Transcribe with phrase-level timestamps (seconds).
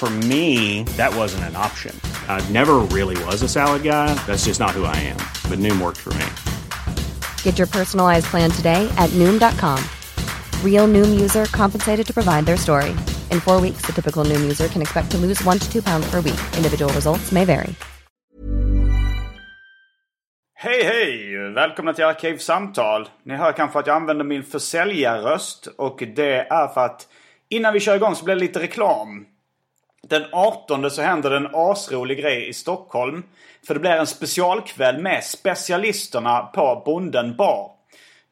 [0.00, 1.94] For me, that wasn't an option.
[2.26, 4.08] I never really was a salad guy.
[4.26, 5.18] That's just not who I am.
[5.50, 6.24] But Noom worked for me.
[7.42, 9.78] Get your personalized plan today at Noom.com.
[10.64, 12.92] Real Noom user compensated to provide their story.
[13.30, 16.10] In four weeks, the typical Noom user can expect to lose one to two pounds
[16.10, 16.40] per week.
[16.56, 17.74] Individual results may vary.
[20.54, 21.52] Hej hej!
[21.54, 23.08] Välkomna till Arkivsamtal.
[23.24, 27.08] Ni hör kanske att jag använder min försäljarröst och det är för att
[27.48, 29.26] innan vi kör igång så blir det lite reklam.
[30.08, 33.22] Den 18 så händer det en asrolig grej i Stockholm.
[33.66, 37.70] För det blir en specialkväll med specialisterna på Bonden bar.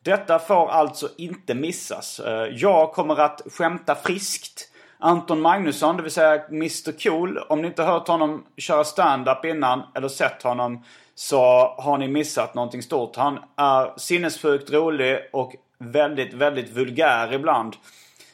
[0.05, 2.21] Detta får alltså inte missas.
[2.21, 4.69] Eh, jag kommer att skämta friskt.
[4.99, 7.39] Anton Magnusson, det vill säga Mr Cool.
[7.39, 11.41] Om ni inte hört honom köra stand-up innan eller sett honom så
[11.79, 13.17] har ni missat någonting stort.
[13.17, 17.77] Han är sinnessjukt rolig och väldigt, väldigt vulgär ibland.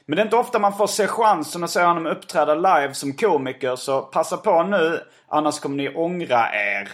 [0.06, 3.12] Men det är inte ofta man får se chansen att se honom uppträda live som
[3.12, 6.88] komiker så passa på nu annars kommer ni ångra er.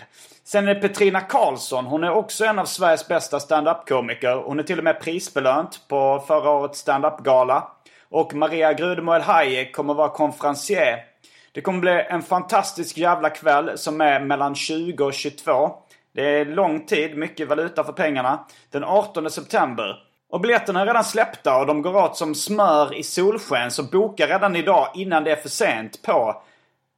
[0.45, 1.87] Sen är det Petrina Karlsson.
[1.87, 4.35] Hon är också en av Sveriges bästa standup-komiker.
[4.35, 7.69] Hon är till och med prisbelönt på förra årets standup-gala.
[8.09, 11.05] Och Maria Grudemoel Hayek kommer vara konferencier.
[11.53, 15.71] Det kommer bli en fantastisk jävla kväll som är mellan 20 och 22.
[16.15, 18.47] Det är lång tid, mycket valuta för pengarna.
[18.71, 20.10] Den 18 september.
[20.31, 23.71] Och biljetterna är redan släppta och de går åt som smör i solsken.
[23.71, 26.43] Så boka redan idag innan det är för sent på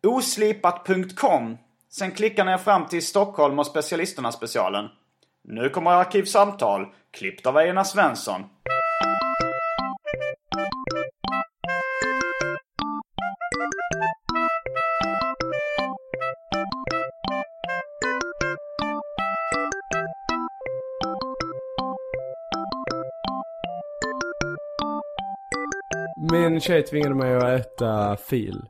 [0.06, 1.58] oslipat.com.
[1.90, 4.88] Sen klickar ni er fram till Stockholm och specialisterna specialen.
[5.44, 8.44] Nu kommer Arkivsamtal, klippt av Einar Svensson.
[26.50, 28.62] Min tjej tvingade mig att äta fil.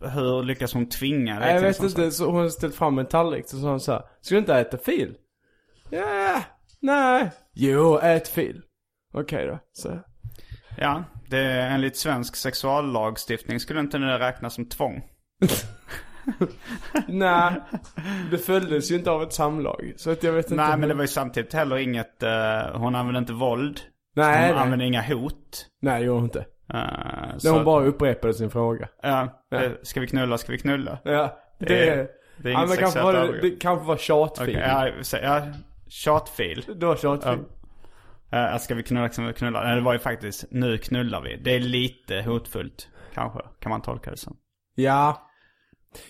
[0.00, 3.58] Hur lyckas hon tvinga dig jag vet inte, så hon ställt fram en tallrik så
[3.60, 5.14] sa hon så här, Ska du inte äta fil?
[5.90, 6.42] Ja,
[6.80, 7.30] nej.
[7.52, 8.62] Jo, ät fil.
[9.14, 9.98] Okej då, så.
[10.78, 15.02] Ja, det är enligt svensk sexuallagstiftning skulle inte det räknas som tvång.
[17.08, 17.60] Nej,
[18.30, 19.92] det följdes ju inte av ett samlag.
[19.96, 20.54] Så att jag vet inte.
[20.56, 23.80] Nej, hur- men det var ju samtidigt heller inget, eh, hon använde inte våld.
[24.16, 24.62] Nej, hon nej.
[24.64, 25.66] använde inga hot.
[25.82, 26.44] Nej, det gjorde hon inte.
[26.74, 26.80] Uh,
[27.44, 28.88] När hon bara upprepade sin fråga.
[29.02, 30.98] Ja, eh, ska vi knulla, ska vi knulla?
[31.04, 34.56] Ja, det, Det är- det är ja, men kanske var det, kanske var tjatfil.
[34.56, 34.64] Okej,
[35.12, 35.42] ja, ja,
[35.88, 36.64] tjatfil.
[36.76, 37.38] Det var tjatfil.
[38.34, 39.64] Uh, ska vi knulla, ska vi knulla?
[39.64, 41.36] Nej, det var ju faktiskt, nu knullar vi.
[41.36, 43.40] Det är lite hotfullt, kanske.
[43.60, 44.36] Kan man tolka det som.
[44.74, 45.28] Ja.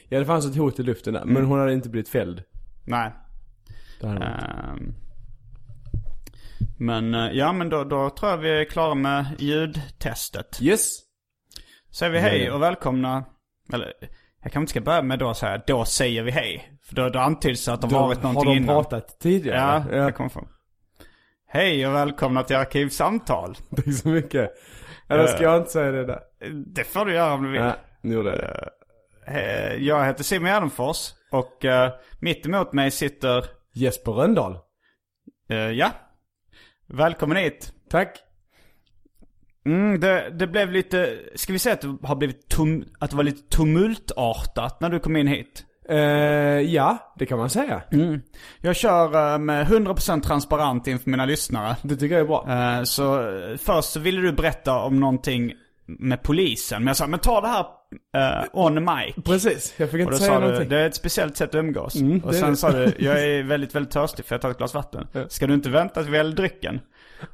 [0.08, 1.20] Ja, det fanns ett hot i luften där.
[1.22, 1.34] Mm.
[1.34, 2.42] Men hon hade inte blivit fälld.
[2.84, 3.12] Nej.
[4.00, 4.46] Det hade hon inte.
[4.46, 4.94] Ehm,
[6.78, 10.58] men eh, ja, men då, då tror jag vi är klara med ljudtestet.
[10.62, 10.98] Yes.
[11.90, 13.24] Säger vi hej och välkomna.
[13.72, 13.92] Eller,
[14.42, 16.78] jag kanske inte ska börja med då att säga då säger vi hej.
[16.88, 18.74] För då, då antyds att det Då har varit någonting har de innan.
[18.84, 19.84] pratat tidigare.
[19.90, 20.48] Ja, jag kommer från.
[21.48, 23.54] Hej och välkomna till Arkivsamtal.
[23.76, 24.50] Tack så mycket.
[25.08, 26.20] Eller ska jag inte säga det där?
[26.66, 27.60] Det får du göra om du vill.
[27.60, 28.70] Ja, nu gjorde jag det.
[29.26, 31.88] Eh, Jag heter Simon Gärdenfors och uh,
[32.20, 34.58] mitt emot mig sitter, Jesper Röndahl.
[35.48, 35.90] eh, ja,
[36.86, 37.72] välkommen hit.
[37.90, 38.18] Tack.
[39.66, 43.16] Mm, det, det blev lite, ska vi säga att det har blivit tum, att det
[43.16, 45.64] var lite tumultartat när du kom in hit?
[45.88, 45.96] Eh,
[46.60, 47.82] ja, det kan man säga.
[48.60, 51.76] Jag kör eh, med 100% transparent inför mina lyssnare.
[51.82, 52.46] Det tycker jag är bra.
[52.78, 55.52] Eh, Så eh, först så ville du berätta om någonting
[55.86, 56.82] med polisen.
[56.82, 57.66] Men jag sa, men ta det här
[58.16, 59.24] eh, on mic.
[59.24, 60.68] Precis, jag fick Och inte då säga sa du, någonting.
[60.68, 61.94] det är ett speciellt sätt att umgås.
[61.96, 62.56] Mm, och det sen det.
[62.56, 65.06] sa du, jag är väldigt, väldigt törstig för jag tar ett glas vatten.
[65.28, 66.80] Ska du inte vänta till vi häller drycken?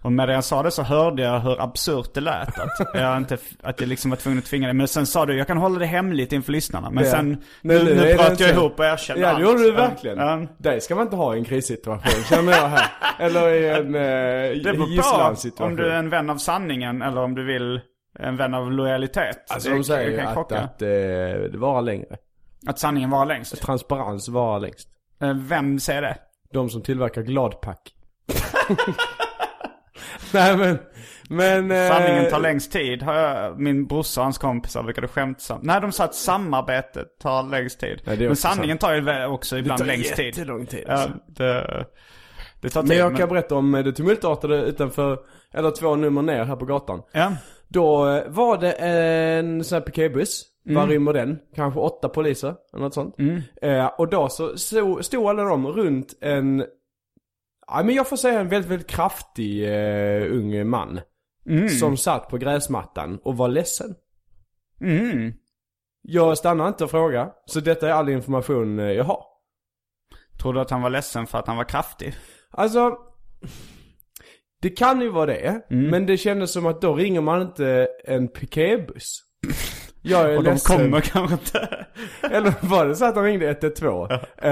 [0.02, 2.48] Och medan jag sa det så hörde jag hur absurt det lät.
[2.58, 4.74] Att jag, inte, att jag liksom var tvungen att tvinga dig.
[4.74, 6.90] Men sen sa du, jag kan hålla det hemligt inför lyssnarna.
[6.90, 9.62] Men sen, Nej, nu, nu nu det bröt jag ihop och erkände Ja, det gjorde
[9.62, 10.18] du verkligen.
[10.18, 10.46] ja.
[10.58, 12.86] Dig ska man inte ha i en krissituation, känner jag här.
[13.18, 13.92] Eller i en
[14.62, 15.76] Det eh, på om gisslansituation.
[15.76, 17.80] du är en vän av sanningen eller om du vill
[18.18, 19.50] en vän av lojalitet.
[19.50, 20.58] Alltså Det de säger ju att, krocka.
[20.58, 22.16] att eh, det varar längre.
[22.66, 23.62] Att sanningen var längst.
[23.62, 24.88] Transparens varar längst.
[25.22, 26.16] Eh, Vem säger det?
[26.52, 27.94] De som tillverkar Gladpack.
[30.32, 30.78] Nej men,
[31.28, 31.70] men...
[31.70, 33.02] eh, Sanningen tar längst tid.
[33.02, 35.62] Har jag, min brorsa och hans kompisar brukade skämtsamt.
[35.62, 38.02] Nej, de sa att samarbetet tar längst tid.
[38.04, 40.26] Det är men sanningen tar ju också ibland tar längst tid.
[40.26, 41.10] jättelång tid, Ja, alltså.
[41.26, 41.86] det,
[42.60, 42.88] det tar tid.
[42.88, 45.18] Men jag kan berätta om det tumultartade utanför,
[45.54, 47.02] eller två nummer ner här på gatan.
[47.12, 47.32] Ja.
[47.72, 50.46] Då eh, var det en sån här piketbuss.
[50.62, 51.38] Vad rymmer den?
[51.54, 53.14] Kanske åtta poliser, eller något sånt.
[53.62, 56.64] Eh, och då så stod, stod alla de runt en,
[57.66, 61.00] ja men jag får säga en väldigt, väldigt kraftig eh, ung man.
[61.80, 63.94] Som satt på gräsmattan och var ledsen.
[64.80, 65.32] Mm.
[66.02, 69.24] Jag stannar inte och frågar, så detta är all information eh, jag har.
[70.42, 72.14] Tror du att han var ledsen för att han var kraftig?
[72.50, 72.98] Alltså,
[74.62, 75.62] det kan ju vara det.
[75.70, 75.90] Mm.
[75.90, 79.22] Men det kändes som att då ringer man inte en piketbuss.
[80.02, 80.76] Jag är Och de ledsen.
[80.76, 81.86] kommer kanske inte.
[82.30, 84.10] Eller var det så att de ringde 112?
[84.38, 84.50] Eh,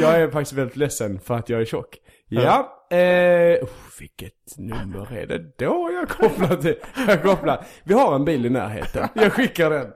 [0.00, 1.96] jag är faktiskt väldigt ledsen för att jag är tjock.
[2.28, 3.68] Ja, eh, oh,
[4.00, 6.76] vilket nummer är det då jag kopplar till?
[7.08, 7.64] Jag kopplar.
[7.84, 9.08] Vi har en bil i närheten.
[9.14, 9.86] Jag skickar den.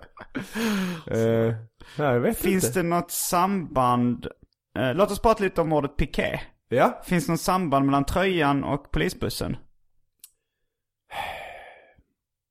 [1.06, 1.54] Eh,
[1.98, 2.78] nej, jag vet Finns inte.
[2.78, 4.26] det något samband?
[4.78, 6.40] Eh, låt oss prata lite om ordet piké.
[6.74, 7.00] Ja.
[7.04, 9.56] Finns det något samband mellan tröjan och polisbussen?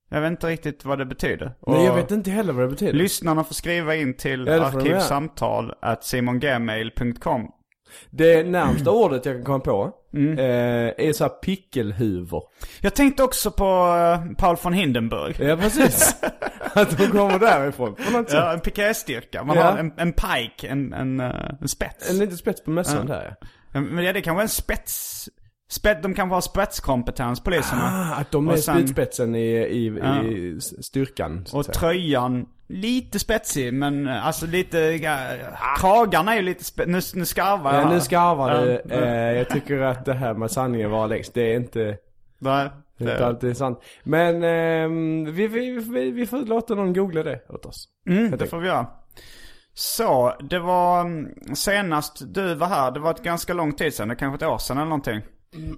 [0.10, 1.54] Jag vet inte riktigt vad det betyder.
[1.68, 2.94] Nej, jag Och vet inte heller vad det betyder.
[2.94, 7.48] Lyssnarna får skriva in till Ja, arkivsamtal at simongmail.com.
[8.10, 10.40] Det närmsta ordet jag kan komma på Mm.
[10.40, 12.44] eh, är så här pickelhuvor.
[12.82, 15.36] Jag tänkte också på eh, Paul von Hindenburg.
[15.40, 16.16] Ja, precis.
[16.74, 18.40] att de kommer därifrån på något sätt.
[18.40, 19.44] Ja, en pikéstyrka.
[19.44, 19.64] Man Ja.
[19.64, 22.10] har en, en pike, en, en, eh, en spets.
[22.12, 23.48] En liten spets på mössan där ja.
[23.74, 25.30] Men ja, det kan vara en spets...
[25.70, 27.82] Spet, de kan ha spetskompetens, poliserna.
[27.84, 30.24] Ah, att de är sen- spjutspetsen i, i, Ja.
[30.24, 31.46] i styrkan.
[31.54, 31.74] Och säga.
[31.74, 35.18] tröjan, lite spetsig men eh, alltså lite, ja,
[35.80, 38.82] kragarna är ju lite spe, nu, nu skarvar jag Ja, nu skarvar du.
[38.90, 41.98] Ja, Eh, jag tycker att det här med sanningen var längst, det är inte,
[42.40, 43.80] Nej, det är inte alltid sant.
[44.04, 47.88] Men ehm, vi, vi, vi, vi får låta någon googla det åt oss.
[48.08, 48.88] mm, det får vi göra.
[49.76, 54.08] Så, det var mm, senast du var här, det var ett ganska lång tid sedan,
[54.08, 55.22] det kanske ett år sedan eller någonting.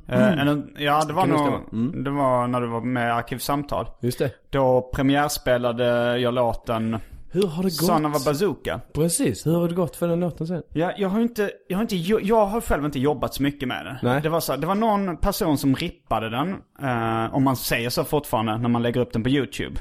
[0.07, 1.37] Eh, eller, ja, det var Mm.
[1.37, 1.53] nog.
[1.73, 2.03] Mm.
[2.03, 3.87] det var när du var med Arkivsamtal.
[4.01, 4.31] Just det.
[4.49, 6.97] Då premiärspelade jag låten
[7.31, 7.73] Hur har det gått?
[7.85, 8.81] Son of a Bazooka.
[8.93, 10.63] Precis, hur har det gått för den låten sen?
[10.73, 13.85] Ja, jag har inte, jag har inte, jag har själv inte jobbat så mycket med
[13.85, 13.95] den.
[14.03, 14.21] Nej.
[14.21, 16.49] Det var så, det var någon person som rippade den,
[16.81, 19.79] eh, om man säger så fortfarande när man lägger upp den på YouTube.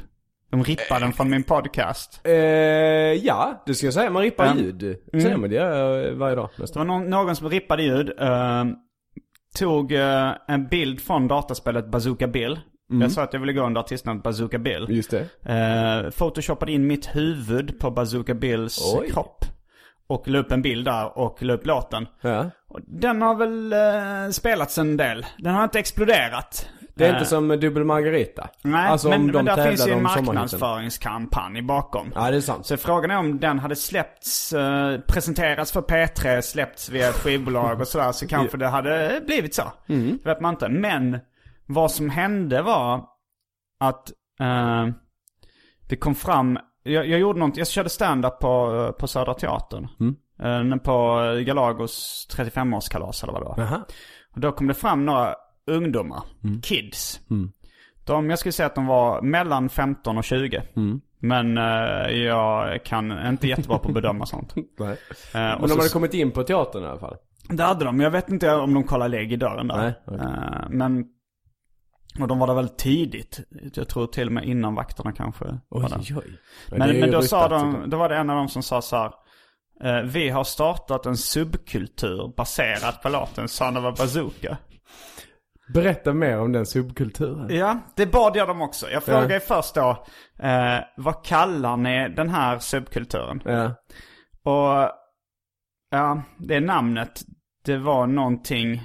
[0.55, 2.21] De rippade den från min podcast.
[2.25, 2.33] Eh,
[3.13, 4.11] ja, det ska jag säga.
[4.11, 4.55] Man rippar Ja.
[4.55, 4.97] ljud.
[5.13, 6.89] Säger man det eh, varje dag Det nästan.
[6.89, 8.65] var någon, någon som rippade ljud, eh,
[9.59, 12.61] tog eh, en bild från dataspelet Bazooka Bill.
[13.01, 14.87] Jag sa att jag ville gå under artistnamnet Bazooka Bill.
[14.89, 15.21] Just det.
[16.05, 19.11] Eh, photoshopade in mitt huvud på Bazooka Bills Oj.
[19.11, 19.45] kropp.
[20.07, 22.07] Och la upp en bild där och la upp låten.
[22.21, 22.51] Ja.
[22.87, 25.27] Den har väl eh, spelats en del.
[25.39, 26.69] Den har inte exploderat.
[26.95, 28.49] Det är Eh, inte som Dubbel Margarita.
[28.63, 32.13] Nej, alltså, men, men där finns ju en marknadsföringskampanj bakom.
[32.15, 32.67] Ja, det är sant.
[32.67, 37.81] Så frågan är om den hade släppts, eh, presenterats för P3, släppts via ett skivbolag
[37.81, 39.73] och sådär, så kanske det hade blivit så.
[39.87, 40.19] Mm.
[40.23, 40.69] Det vet man inte.
[40.69, 41.19] Men
[41.67, 43.05] vad som hände var
[43.81, 44.87] att eh,
[45.89, 49.89] det kom fram, jag, jag gjorde något, jag körde stand-up på, på Södra Teatern.
[50.01, 50.73] Mm.
[50.73, 53.55] Eh, på Galagos 35-årskalas eller vad det var.
[53.59, 53.85] Jaha.
[54.35, 55.35] Och då kom det fram några
[55.67, 56.61] ungdomar, Mm.
[56.63, 57.21] kids.
[58.05, 60.63] De, jag skulle säga att de var mellan 15 och 20.
[60.77, 61.01] Mm.
[61.19, 64.55] Men eh, jag kan inte jättebra på att bedöma sånt.
[64.81, 64.85] Eh,
[65.33, 67.17] Men de så, hade kommit in på teatern i alla fall.
[67.49, 69.77] Det hade de, jag vet inte om de kollade lägg i dörren där.
[69.77, 70.21] Nej, okej.
[70.27, 71.05] Eh, men,
[72.21, 73.41] och de var där väldigt tidigt.
[73.75, 75.61] Jag tror till och med innan vakterna kanske där.
[75.71, 75.89] oj.
[76.71, 78.97] Men, ju men då sa de, då var det en av dem som sa så
[78.97, 79.13] här.
[80.05, 84.59] vi har startat en subkultur baserad på låten Son of a Bazooka.
[85.69, 87.57] Berätta mer om den subkulturen.
[87.57, 88.91] Ja, det bad jag dem också.
[88.91, 90.07] Jag frågade först då,
[90.39, 93.43] eh, vad kallar ni den här subkulturen?
[93.45, 93.75] Ja.
[94.45, 94.91] Och
[95.91, 97.23] ja, det namnet,
[97.65, 98.83] det var någonting...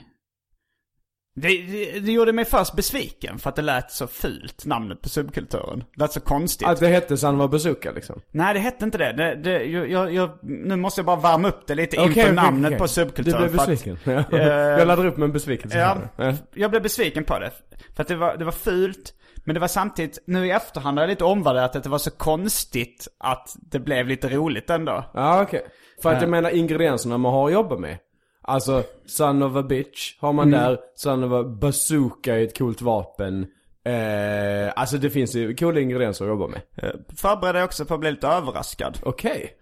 [1.41, 5.09] Det, det, det gjorde mig först besviken för att det lät så fult, namnet på
[5.09, 5.79] subkulturen.
[5.95, 6.67] Det lät så konstigt.
[6.67, 8.21] Att det hette Sanva Bazooka liksom.
[8.31, 9.13] Nej, det hette inte det.
[9.13, 12.33] det, det jag, jag, nu måste jag bara värma upp det lite Okej, inför okej,
[12.35, 12.77] namnet okej.
[12.79, 13.41] på subkulturen.
[13.41, 13.97] Du blev för att- besviken.
[14.31, 14.37] Ja.
[14.37, 15.77] eh, jag laddar upp med en besvikelse
[16.17, 17.51] Ja, jag blev besviken på det.
[17.95, 19.13] För att det var, det var fult.
[19.45, 22.11] Men det var samtidigt, nu i efterhand har jag lite omvärderat att det var så
[22.11, 25.03] konstigt att det blev lite roligt ändå.
[25.13, 25.61] Ja, okej.
[26.01, 26.21] För att Ja.
[26.21, 27.97] jag menar ingredienserna man har att jobba med.
[28.49, 30.59] Alltså, son of a bitch har man Mm.
[30.59, 30.77] där.
[30.95, 33.47] Son of a bazooka är ett coolt vapen.
[33.85, 36.61] Eh, alltså det finns ju coola ingredienser att jobba med.
[36.77, 38.99] Eh, Förberedde jag också på att bli lite överraskad.
[39.03, 39.53] Okej.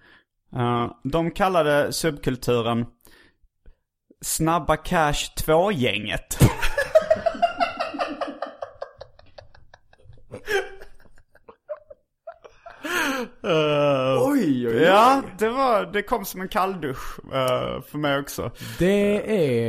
[0.55, 2.85] Eh, de kallade subkulturen
[4.21, 6.37] Snabba Cash 2-gänget.
[13.45, 14.83] Uh, Oj, oj, oj.
[14.83, 18.51] Ja, det, var, det kom som en kalldusch uh, för mig också.
[18.79, 19.21] Det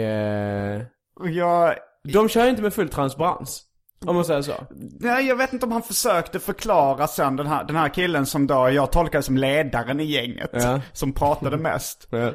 [0.02, 0.87] är...
[1.22, 1.75] Jag,
[2.12, 3.64] De kör inte med full transparens.
[4.06, 4.52] Om man säger så.
[5.00, 8.46] nej, jag vet inte om han försökte förklara sen den här, den här killen som
[8.46, 10.50] då jag tolkade som ledaren i gänget.
[10.52, 10.80] Ja.
[10.92, 12.08] Som pratade mest.
[12.10, 12.32] Ja.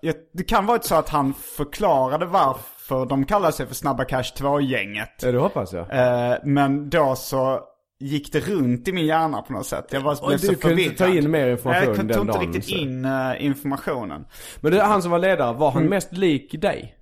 [0.00, 4.22] Jag- det kan vara så att han förklarade varför de kallar sig för Snabba Cash
[4.36, 5.10] 2-gänget.
[5.22, 5.86] Ja, det hoppas jag.
[6.30, 7.60] Eh, men då så
[8.00, 9.86] gick det runt i min hjärna på något sätt.
[9.90, 10.90] Jag var, blev du så kunde förvirrad.
[10.92, 12.76] inte ta in mer information Nej, Jag den tog inte dagen, riktigt så.
[12.76, 14.24] in eh, informationen.
[14.60, 15.82] Men det, han som var ledare, var Mm.
[15.82, 16.96] han mest lik dig?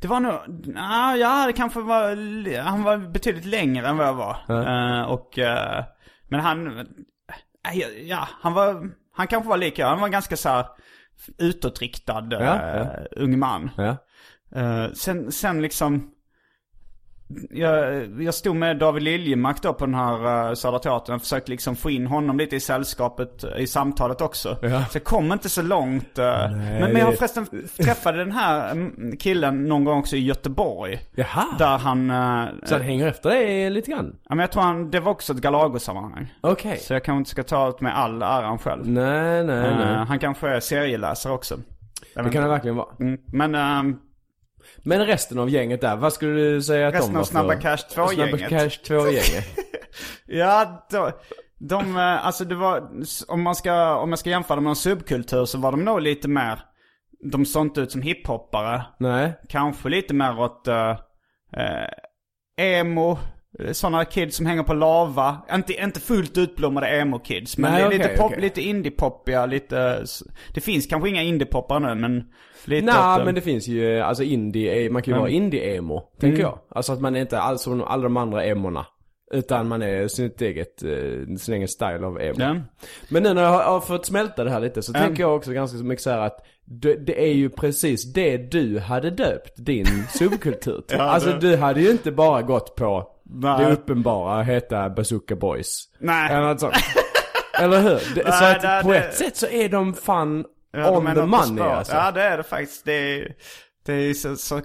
[0.00, 0.32] Det var nog,
[0.76, 4.36] ah, ja det kanske var, han var betydligt längre än vad jag var.
[4.48, 5.84] Eh, och, eh,
[6.28, 6.86] men han,
[8.04, 10.66] ja, han var, han kanske var lika, han var ganska så här
[11.38, 12.86] utåtriktad Ja, ja.
[13.16, 13.70] ung man.
[13.76, 13.96] Ja.
[14.94, 16.10] Sen, sen liksom
[17.50, 21.50] jag, jag stod med David Liljemark då på den här uh, Södra Teatern och försökte
[21.50, 24.56] liksom få in honom lite i sällskapet, i samtalet också.
[24.62, 24.84] Ja.
[24.84, 26.18] Så jag kom inte så långt.
[26.18, 27.46] eh, men, men jag förresten
[27.76, 31.00] träffade den här mm, killen någon gång också i Göteborg.
[31.14, 31.44] Jaha.
[31.58, 34.16] Där han, eh, Så han hänger efter dig lite grann?
[34.28, 36.34] ja men jag tror han, det var också ett Galago-sammanhang.
[36.40, 36.76] Okej.
[36.78, 38.88] Så jag kanske inte ska ta åt mig all äran själv.
[38.88, 39.96] Nej, nej, nej.
[40.08, 41.56] han kanske är serieläsare också.
[42.14, 42.40] Det kan inte.
[42.48, 42.88] verkligen vara.
[43.00, 43.96] Mm, Men ehm,
[44.84, 47.54] Men resten av gänget där, vad skulle du säga att Resten de var av Snabba?
[47.54, 48.38] Cash 2-gänget.
[48.38, 49.44] Snabba Cash 2-gänget.
[50.26, 51.10] Ja, då,
[51.58, 52.90] de, eh, alltså det var,
[53.28, 56.28] om man ska, om jag ska jämföra med en subkultur så var de nog lite
[56.28, 56.60] mer,
[57.32, 58.82] de såg inte ut som hiphoppare.
[58.98, 59.40] nej.
[59.48, 60.96] Kanske lite mer åt uh,
[62.56, 63.18] emo,
[63.72, 65.36] sådana kids som hänger på lava.
[65.54, 68.40] Inte, inte fullt utblommade emo-kids, men Nej, det är lite, pop, okej.
[68.40, 70.04] lite indie-poppiga, lite,
[70.54, 72.24] det finns kanske inga indie-poppare nu men
[72.64, 76.00] lite Nej, åt, eh, men det finns ju, alltså indie, man kan ju vara indie-emo,
[76.20, 76.40] tänker Mm.
[76.40, 76.58] jag.
[76.70, 78.86] Alltså att man är inte alls som alla de andra emorna.
[79.34, 82.34] Utan man är sitt eget, eh, sin egen style av emo.
[82.40, 82.56] Ja.
[83.08, 85.78] Men nu när jag har, fått smälta det här lite så tänker jag också ganska
[85.78, 90.80] mycket så här att det, det är ju precis det du hade döpt din subkultur
[90.88, 90.96] till.
[90.98, 93.64] Ja, alltså det- du hade ju inte bara gått på Nej.
[93.66, 95.84] det uppenbara, heta Bazooka Boys.
[96.00, 96.58] Nej.
[96.58, 96.74] Sånt.
[97.58, 97.90] Eller hur?
[98.14, 100.96] Det, så Nej, att det- på det- ett sätt så är de fan Ja, de
[100.96, 101.94] on är the money alltså.
[101.94, 102.84] Ja det är det faktiskt.
[102.84, 103.34] Det är,
[103.86, 104.60] det är så, så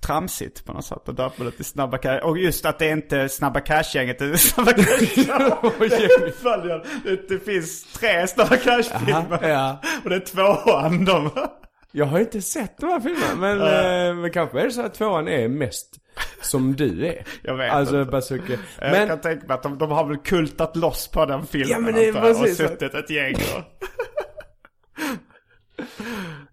[0.00, 2.18] tramsigt på något sätt döpa det till Snabba Cash.
[2.18, 4.72] Och just att det är inte Snabba Cash-gänget, det är Snabba
[5.88, 6.80] Cash.
[7.04, 9.48] det, det finns tre Snabba Cash-filmer.
[9.48, 9.80] ja.
[10.04, 11.30] Och det är tvåan de.
[11.92, 14.94] Jag har inte sett de här filmerna, men, eh, men kanske är det så att
[14.94, 15.96] tvåan är mest
[16.40, 17.24] som du är.
[17.42, 18.10] Jag vet Alltså inte.
[18.10, 18.52] Bazooka.
[18.80, 21.68] Jag Men, kan tänka mig att de, de har väl kultat loss på den filmen
[21.70, 23.79] Ja, men det antar jag, och suttit ett gäng och...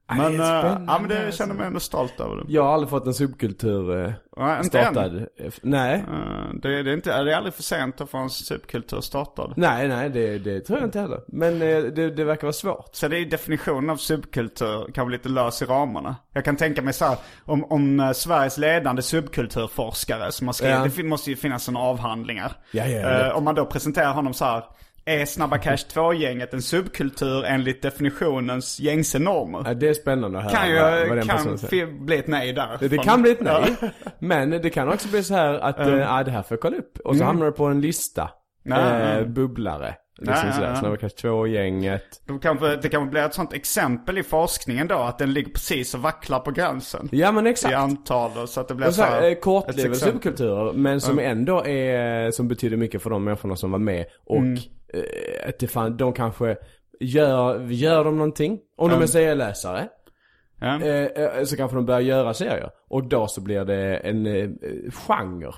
[0.09, 1.37] Nej, Men, äh, ja men det alltså.
[1.37, 2.43] känner mig ändå stolt över det.
[2.47, 4.93] jag har aldrig fått en subkultur eh, Ja, inte än.
[4.93, 5.15] startad.
[5.17, 5.93] Eh, Nej.
[5.95, 9.53] Eh, Det, det, är inte, det är aldrig för sent att få en subkultur startad.
[9.57, 11.19] Nej, nej, det, det tror jag inte heller.
[11.27, 12.89] Men eh, det, det verkar vara svårt.
[12.91, 16.15] Så det är definitionen av subkultur kanske lite lös i ramarna.
[16.33, 20.87] Jag kan tänka mig så här, om, om Sveriges ledande subkulturforskare som har skrivit, Ja.
[20.97, 22.51] det måste ju finnas sådana avhandlingar.
[22.71, 23.33] Ja, ja, ja, lätt.
[23.33, 24.63] om man då presenterar honom så här,
[25.07, 29.63] är Snabba Cash 2-gänget en subkultur enligt definitionens gängse normer?
[29.65, 31.85] Ja, det är spännande att höra kan ju vad den kan säger.
[32.05, 32.77] bli ett nej där.
[32.79, 33.75] Det, det kan bli ett nej.
[34.19, 36.77] Men det kan också bli så här att, eh, ja det här får jag kolla
[36.77, 36.97] upp.
[37.03, 38.29] Och så hamnar det på en lista.
[38.63, 39.95] Nej, eh, bubblare.
[40.17, 40.59] Liksom sådär.
[40.59, 40.75] nej, nej.
[40.79, 42.21] Snabba Cash 2-gänget.
[42.25, 45.93] Då kanske, det kanske blir ett sånt exempel i forskningen då, att den ligger precis
[45.93, 47.09] och vacklar på gränsen.
[47.11, 47.75] Ja men I exakt.
[47.75, 51.19] antal och så att det blir Och så här, här- eh, kortlivade subkulturer, men som
[51.19, 54.05] ändå är, som betyder mycket för de människorna som var med.
[54.25, 54.53] Och Mm.
[54.93, 56.57] eh, att det fan, de kanske
[56.99, 58.59] gör, gör de någonting?
[58.77, 59.87] Om de är serieläsare.
[60.59, 60.81] Ja.
[60.81, 62.69] Eh, så kanske de börjar göra serier.
[62.89, 64.49] Och då så blir det en eh,
[64.91, 65.51] genre.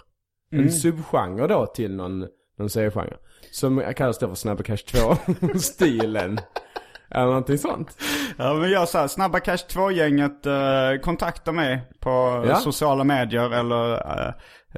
[0.51, 0.65] Mm.
[0.65, 3.17] En subgenre då till någon, någon seriegenre.
[3.51, 6.39] Som kallas då för Snabba Cash 2-stilen.
[7.11, 7.97] Eller någonting sånt.
[8.37, 12.09] Ja men gör så här, Snabba Cash 2-gänget eh, kontakta mig på
[12.47, 12.55] Ja.
[12.55, 14.33] sociala medier eller eh,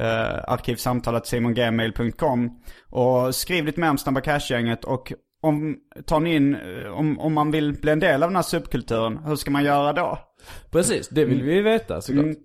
[0.06, 2.50] eh, arkivsamtalet simongmail.com
[2.90, 7.34] och skriv lite mer om Snabba Cash-gänget och om, tar ni in, eh, om, om
[7.34, 10.20] man vill bli en del av den här subkulturen, hur ska man göra då?
[10.72, 12.26] Precis, det vill vi veta såklart.
[12.26, 12.36] Mm.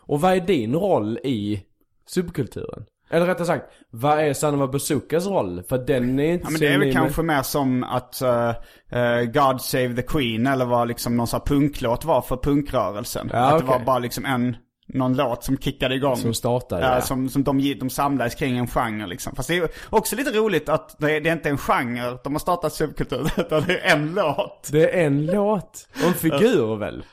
[0.00, 1.62] Och vad är din roll i
[2.06, 2.84] subkulturen?
[3.10, 5.62] Eller rättare sagt, vad är Sanova Bazookas roll?
[5.68, 8.48] För den är inte Ja men det är väl kanske mer som att eh,
[8.90, 13.30] eh, God Save the Queen eller vad liksom någon sån här punklåt var för punkrörelsen.
[13.32, 14.56] Ja, att det var bara liksom en,
[14.88, 16.16] någon låt som kickade igång.
[16.16, 17.00] Som startade, Ja, ja.
[17.00, 19.36] som, som de, de samlades kring en genre liksom.
[19.36, 22.40] Fast det är också lite roligt att det, det är inte en genre de har
[22.40, 24.68] startat subkultur, utan det är en låt.
[24.72, 25.88] Det är en låt.
[25.94, 27.04] Och en figur väl?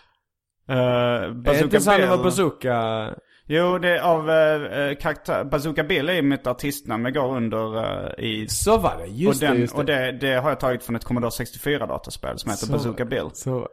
[0.69, 3.09] Uh, är inte Sanova Bazooka?
[3.47, 5.43] Jo, det är av uh, karaktär.
[5.43, 7.03] Bazooka Bill är ju mitt artistnamn.
[7.03, 8.47] Det går under uh, i...
[8.47, 9.79] Så var det, just och den, det, just det.
[9.79, 13.29] Och det, det har jag tagit från ett Commodore 64-dataspel som heter Så- Bazooka Bill.
[13.33, 13.67] Så,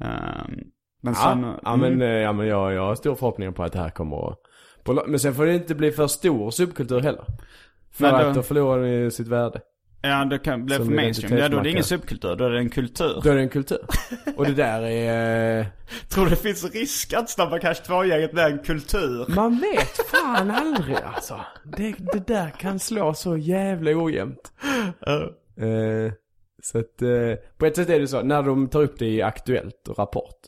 [0.00, 0.54] Ehm,
[1.02, 1.54] men ja, sen...
[1.62, 4.30] ja, men, eh, ja men jag, jag har stor förhoppningar på att det här kommer
[4.30, 4.38] att...
[4.84, 7.24] på Men sen får det inte bli för stor subkultur heller.
[7.92, 9.60] För då- att då förlorar den sitt värde.
[10.04, 11.38] Ja, det kan bli för mainstream.
[11.38, 13.20] Ja, då är det ingen subkultur, då är det en kultur.
[13.24, 13.78] Då är det en kultur.
[14.36, 15.66] Och det där är...
[16.08, 19.34] Tror du det finns risk att Snabba Cash 2-gänget blir en kultur?
[19.34, 21.40] Man vet fan aldrig alltså.
[21.76, 24.52] Det, det där kan slå så jävla ojämnt.
[25.06, 26.12] Eh,
[26.62, 29.22] så att eh, på ett sätt är det så, när de tar upp det i
[29.22, 30.40] Aktuellt och Rapport,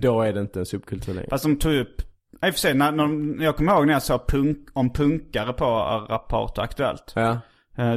[0.00, 1.28] då är det inte en subkultur längre.
[1.30, 2.00] Fast de tog upp...
[2.46, 5.52] I och för sig, när, när, jag kommer ihåg när jag sa punk, om punkare
[5.52, 5.64] på
[6.08, 7.12] Rapport och Aktuellt.
[7.14, 7.38] Ja,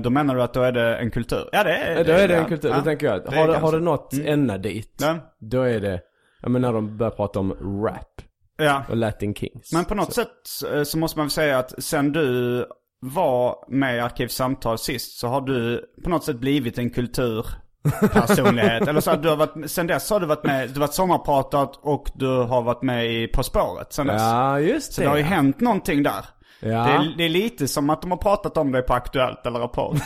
[0.04, 1.50] Då menar du att då är det en kultur?
[1.52, 2.70] Ja, det är då är det en kultur.
[2.70, 2.76] Ja.
[2.76, 5.16] Då tänker jag Det har, det, har det nått ända dit, Ja.
[5.40, 6.02] då är det,
[6.42, 7.52] ja men när de börjar prata om
[7.86, 8.22] rap
[8.58, 8.84] Ja.
[8.90, 9.74] och Latin Kings.
[9.74, 10.28] Men på något sätt
[10.74, 12.66] eh, så måste man väl säga att sen du
[13.02, 18.88] var med i Arkivsamtal sist så har du på något sätt blivit en kulturpersonlighet.
[18.88, 20.94] Eller så att du har varit, sen dess har du varit med, du har varit
[20.94, 24.22] sommarpratat och du har varit med i På spåret sen dess.
[24.22, 25.06] Ja, just Så det.
[25.08, 26.26] det har ju hänt någonting där.
[26.66, 26.72] Ja.
[26.72, 29.60] Det, är, det är lite som att de har pratat om det på Aktuellt eller
[29.60, 29.98] Rapport.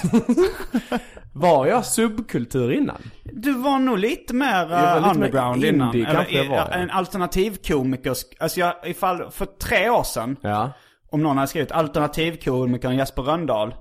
[1.33, 3.01] Var jag subkultur innan?
[3.23, 5.87] Du var nog lite mer uh, mer underground innan.
[5.95, 8.15] indie kanske jag var, en alternativkomiker.
[8.39, 10.35] Alltså jag, ifall, för tre år sedan.
[10.41, 10.71] Ja.
[11.11, 13.75] Om någon hade skrivit alternativkomikern Jesper Röndahl.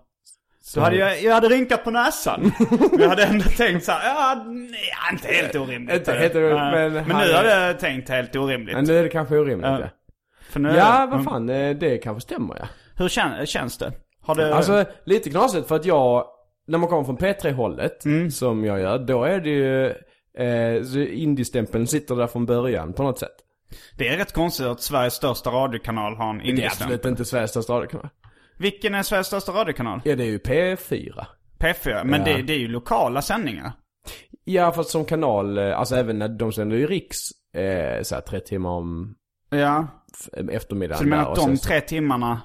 [0.62, 2.52] Så hade jag, jag hade rynkat på näsan.
[2.70, 5.96] Men jag hade ändå tänkt så här, ja, nej, inte helt orimligt.
[5.96, 8.76] Inte helt orimligt, men men nu hade jag tänkt helt orimligt.
[8.76, 9.88] Men nu är det kanske orimligt Ja.
[10.54, 12.68] Nu Ja, vad fan, eh, det kanske stämmer ja.
[12.96, 13.92] Hur kän, känns det?
[14.20, 14.54] Har det...
[14.54, 16.24] Alltså lite knasigt för att jag,
[16.66, 18.30] när man kommer från P3-hållet, Mm.
[18.30, 19.86] som jag gör, då är det ju,
[20.46, 23.34] eh, så indie-stämpeln sitter där från början på något sätt.
[23.98, 26.94] det är rätt konstigt att Sveriges största radiokanal har en Det är indiestämpel.
[26.94, 28.08] absolut inte Sveriges största radiokanal.
[28.58, 30.00] Vilken är Sveriges största radiokanal?
[30.04, 31.26] Ja, det är ju P4.
[31.58, 32.04] P4.
[32.04, 32.26] Men Ja.
[32.36, 33.72] det, det är ju lokala sändningar.
[34.44, 37.16] Ja, fast som kanal, eh, alltså även när de sänder ju Riks,
[37.56, 39.14] eh, såhär tre timmar om
[39.50, 39.86] Ja.
[40.52, 42.40] eftermiddagen Så du menar att de tre timmarna,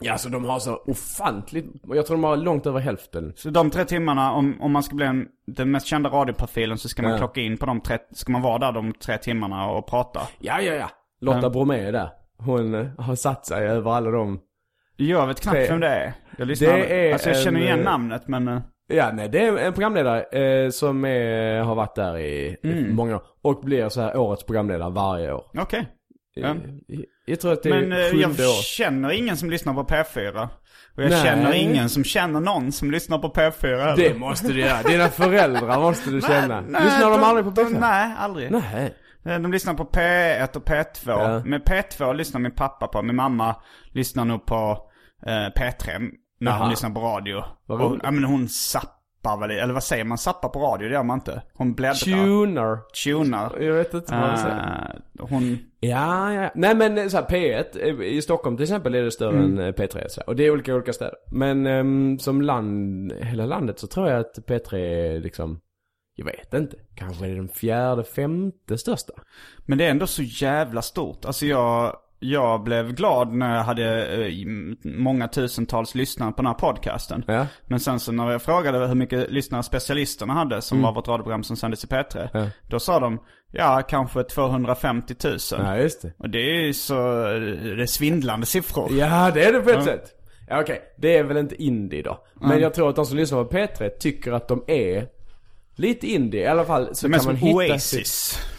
[0.00, 3.32] Ja, så de har så ofantligt, jag tror de har långt över hälften.
[3.36, 6.88] så de tre timmarna, om, om man ska bli en, den mest kända radioprofilen så
[6.88, 7.18] ska man Ja.
[7.18, 10.20] klocka in på de tre, ska man vara där de tre timmarna och prata.
[10.38, 10.90] Ja, ja, ja.
[11.20, 12.10] Lotta Bromé är där.
[12.38, 14.40] Hon eh, har satt sig över alla de
[14.96, 16.12] Jag vet knappt vem det är.
[16.38, 18.48] Jag lyssnar Det är Alltså jag känner en, igen eh, namnet men...
[18.48, 18.60] eh,
[18.92, 22.94] Ja, nej det är en programledare eh, som är, har varit där i, i Mm.
[22.96, 23.22] många år.
[23.42, 25.44] Och blir så här årets programledare varje år.
[25.58, 25.88] Okej.
[26.34, 26.54] Ja.
[26.88, 27.98] I- Jag tror att det är Men eh,
[28.38, 30.48] jag känner ingen som lyssnar på P4.
[30.96, 31.22] Och jag Nej.
[31.24, 33.96] känner ingen som känner någon som lyssnar på P4 heller.
[33.96, 34.82] Det måste du göra.
[34.82, 36.60] Dina föräldrar måste du känna.
[36.60, 37.80] Lyssnar de aldrig på de, P4?
[37.80, 38.50] Nej, aldrig.
[38.50, 38.94] Nej.
[39.24, 40.84] Eh, De lyssnar på P1 och P2.
[41.06, 41.42] Ja.
[41.44, 43.02] Men P2 lyssnar min pappa på.
[43.02, 43.56] Min mamma
[43.92, 44.90] lyssnar nog på
[45.26, 46.70] eh, P3 när hon Jaha.
[46.70, 47.44] lyssnar på radio.
[47.66, 50.18] Vad Och, ja men hon zappar väl, eller vad säger man?
[50.18, 51.42] Zappar på radio, det gör man inte.
[51.54, 51.94] Hon bläddrar.
[51.94, 52.78] Tuner.
[53.04, 53.58] Tunar.
[53.60, 54.94] Jag vet inte vad man säger.
[55.18, 55.58] Eh, hon...
[55.82, 56.50] Ja, ja.
[56.54, 59.58] Nej men eh, så här, P1 eh, i Stockholm till exempel är det större Mm.
[59.58, 60.08] än eh, P3.
[60.08, 60.28] Så här.
[60.28, 61.14] Och det är olika olika städer.
[61.32, 65.60] Men ehm, som land, hela landet så tror jag att P3 är liksom,
[66.16, 66.76] jag vet inte.
[66.94, 69.12] Kanske är det den fjärde, femte största.
[69.66, 71.24] Men det är ändå så jävla stort.
[71.24, 74.32] Alltså jag, jag blev glad när jag hade eh,
[74.82, 77.24] många tusentals lyssnare på den här podcasten.
[77.26, 77.46] Ja.
[77.66, 81.44] Men sen så när jag frågade hur mycket lyssnare specialisterna hade, som var vårt radioprogram
[81.44, 82.16] som sändes i P3.
[82.16, 82.44] Mm.
[82.44, 82.50] Ja.
[82.68, 83.20] Då sa de,
[83.52, 85.38] ja kanske 250 000.
[85.50, 86.12] Ja, just det.
[86.18, 88.92] Och det är ju så, det är svindlande siffror.
[88.92, 90.14] Ja, det är det på ett sätt.
[90.48, 90.82] Ja, okej.
[90.96, 92.24] Det är väl inte indie då.
[92.34, 95.06] Men jag tror att de som lyssnar på P3 tycker att de är
[95.76, 96.42] lite indie.
[96.42, 98.08] I alla fall så kan man hitta Oasis.
[98.08, 98.50] Sitt...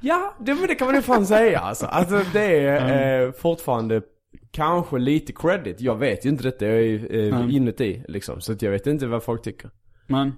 [0.00, 1.86] Ja, det, men det kan man ju fan säga alltså.
[1.86, 4.02] Alltså det är eh, fortfarande
[4.50, 5.80] kanske lite credit.
[5.80, 6.66] Jag vet ju inte detta.
[6.66, 8.40] Jag är ju eh, inuti liksom.
[8.40, 9.70] Så att jag vet inte vad folk tycker.
[10.06, 10.34] Men,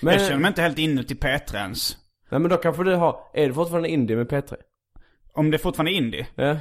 [0.00, 1.96] Men, jag känner mig inte helt inuti P3 ens.
[2.30, 4.54] nej, men då kanske du har, är det fortfarande indie med P3?
[5.34, 6.26] Om det fortfarande är indie.
[6.34, 6.44] Ja.
[6.44, 6.58] Eh,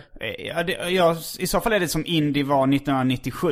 [0.48, 3.50] Ja, det, ja, I så fall är det som indie var 1997.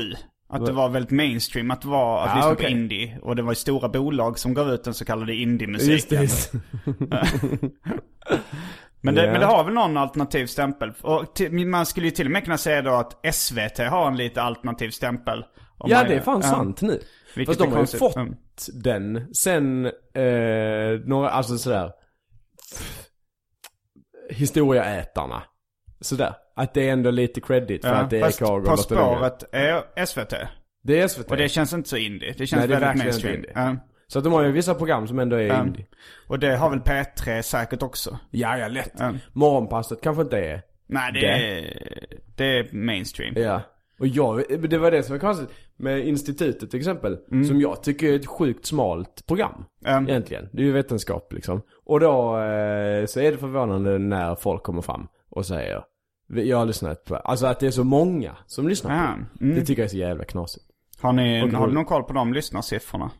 [0.53, 2.65] Att det var väldigt mainstream att vara, att Ja, lyssna okej.
[2.65, 3.17] på indie.
[3.21, 6.21] Och det var ju stora bolag som gav ut den så kallade indie-musiken.
[6.21, 6.59] Just det.
[9.01, 9.31] Men, det, Ja.
[9.31, 10.93] men det har väl någon alternativ stämpel.
[11.01, 14.17] Och till, man skulle ju till och med kunna säga då att SVT har en
[14.17, 15.45] lite alternativ stämpel.
[15.83, 16.49] Ja, det är fan ja.
[16.49, 16.99] sant nu.
[17.35, 18.35] Vilket Fast de har ju fått Mm.
[18.83, 21.91] den sen, eh, några, alltså sådär,
[24.29, 25.43] historieätarna.
[26.01, 26.33] Sådär.
[26.55, 28.77] Att det är ändå lite credit för Ja, att det är fast Haag och På
[28.77, 30.33] spåret är SVT.
[30.83, 31.31] Det är SVT.
[31.31, 32.33] Och det känns inte så indie.
[32.37, 33.79] Det känns Nej, väldigt mainstream.
[34.11, 35.85] Så att de har ju vissa program som ändå är indie.
[36.27, 38.19] Och det har väl P3 säkert också.
[38.31, 38.93] Ja, ja, lätt.
[38.97, 39.13] Ja.
[39.33, 40.61] Morgonpasset kanske inte är.
[40.87, 41.27] Nej, det, Det.
[41.27, 43.33] är, det är mainstream.
[43.37, 43.61] Ja.
[43.99, 47.17] Och jag, det var det som var konstigt med institutet till exempel.
[47.47, 49.65] Som jag tycker är ett sjukt smalt program.
[49.85, 50.09] Mm.
[50.09, 50.49] Egentligen.
[50.51, 51.61] Det är ju vetenskap liksom.
[51.85, 55.83] Och då eh, så är det förvånande när folk kommer fram och säger
[56.27, 59.55] jag har lyssnat på, alltså att det är så många som lyssnar på mm.
[59.55, 59.65] det.
[59.65, 60.65] Tycker jag är så jävla knasigt.
[61.01, 63.11] Har, ni, Och- har du någon koll på de lyssnarsiffrorna?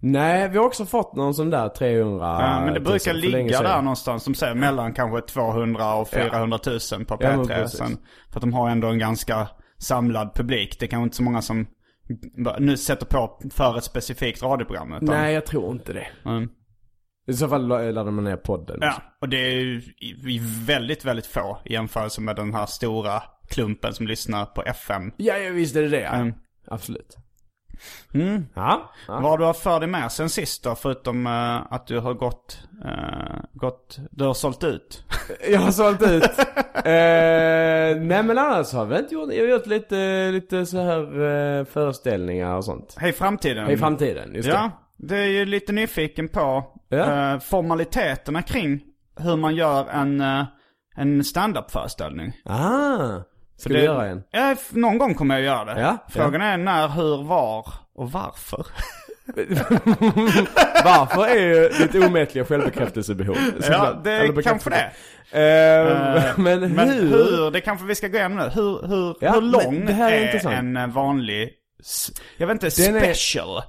[0.00, 3.28] Nej, vi har också fått någon sån där 300 Ja, men det brukar 000 för
[3.28, 4.22] länge ligga där någonstans.
[4.22, 7.46] Som säger mellan kanske 200 och 400 000 på Ja, men P3.
[7.46, 7.78] precis.
[7.78, 7.98] Sen,
[8.30, 10.76] för att de har ändå en ganska samlad publik.
[10.80, 11.66] Det är kanske inte så många som
[12.58, 14.92] nu sätter på för ett specifikt radioprogram.
[14.92, 16.06] Utan, Nej, jag tror inte det.
[16.24, 16.48] Mm.
[17.26, 18.78] I så fall laddar man ner podden.
[18.80, 19.82] Ja, och det är ju
[20.66, 25.12] väldigt, väldigt få i jämförelse med den här stora klumpen som lyssnar på FM.
[25.16, 26.00] Ja, ja visst är det det.
[26.00, 26.12] ja.
[26.14, 26.34] Mm.
[26.66, 27.16] Absolut.
[28.14, 28.46] Mm.
[28.54, 28.92] Ja.
[29.08, 29.14] ja.
[29.20, 30.74] Vad har du haft för dig med sen sist då?
[30.74, 35.04] Förutom eh, att du har gått, eh, gått, du har sålt ut.
[35.50, 36.22] Jag har sålt ut.
[36.74, 41.00] eh, nej men annars har vi inte gjort, jag har gjort lite, lite så här
[41.58, 42.94] eh, föreställningar och sånt.
[42.98, 43.70] Hej framtiden.
[43.70, 47.40] I framtiden, just Ja, det är ju lite nyfiken på Ja.
[47.40, 48.80] formaliteterna kring
[49.20, 50.44] hur man gör en, uh,
[50.96, 52.32] en stand-up-föreställning.
[52.44, 52.50] det.
[52.52, 53.22] Ah!
[53.58, 54.22] Ska det- du göra en?
[54.30, 55.80] Ja, någon gång kommer jag göra det.
[55.80, 58.66] Ja, Frågan är när, hur, var och varför.
[60.84, 63.36] Varför är ju ditt omättliga självbekräftelsebehov.
[63.70, 64.76] ja, det är kanske det.
[64.76, 64.88] Eh,
[65.32, 67.08] Eh, men, Men hur?
[67.10, 68.44] hur, det kanske vi ska gå igenom nu.
[68.54, 71.50] Hur, hur, Ja, hur lång är är, en eh, vanlig,
[72.36, 73.56] jag vet inte, Den special?
[73.58, 73.62] Är,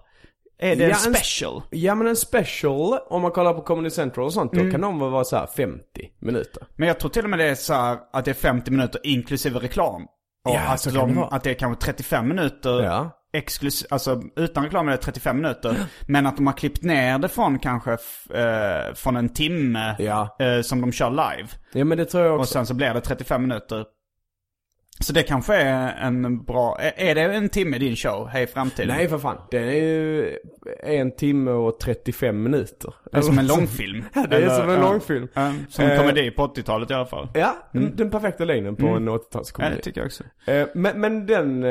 [0.59, 1.61] det Ja, en en- special?
[1.69, 4.65] Ja men en special, om man kollar på Comedy Central och sånt, Mm.
[4.65, 5.81] då kan de vara så här 50
[6.19, 6.63] minuter.
[6.75, 9.01] Men jag tror till och med det är så här att det är 50 minuter
[9.03, 10.01] inklusive reklam.
[10.45, 11.27] Och Ja, att, så det de, vara.
[11.27, 13.09] att det är kanske 35 minuter Ja.
[13.33, 15.75] exklus, alltså utan reklam är det 35 minuter.
[16.07, 17.91] Men att de har klippt ner det från kanske
[18.33, 20.35] eh, från en timme Ja.
[20.39, 21.49] eh, som de kör live.
[21.73, 22.53] Ja men det tror jag Och också.
[22.53, 23.85] sen så blir det 35 minuter.
[25.01, 28.87] Så det kanske är en bra, är det en timme din show, Hej Framtiden?
[28.97, 30.37] Nej för fan, det är ju
[30.83, 32.93] en timme och 35 minuter.
[33.11, 34.03] Det är som en långfilm.
[34.13, 34.91] Ja, det är Eller, som en ja.
[34.91, 35.27] långfilm.
[35.33, 37.27] Ja, som en Eh, komedi på 80-talet i alla fall.
[37.33, 39.75] Ja, den- den perfekta längden på en Ja, 80-talskomedi.
[39.75, 40.23] det tycker jag också.
[40.47, 41.69] Eh, men, men den, eh,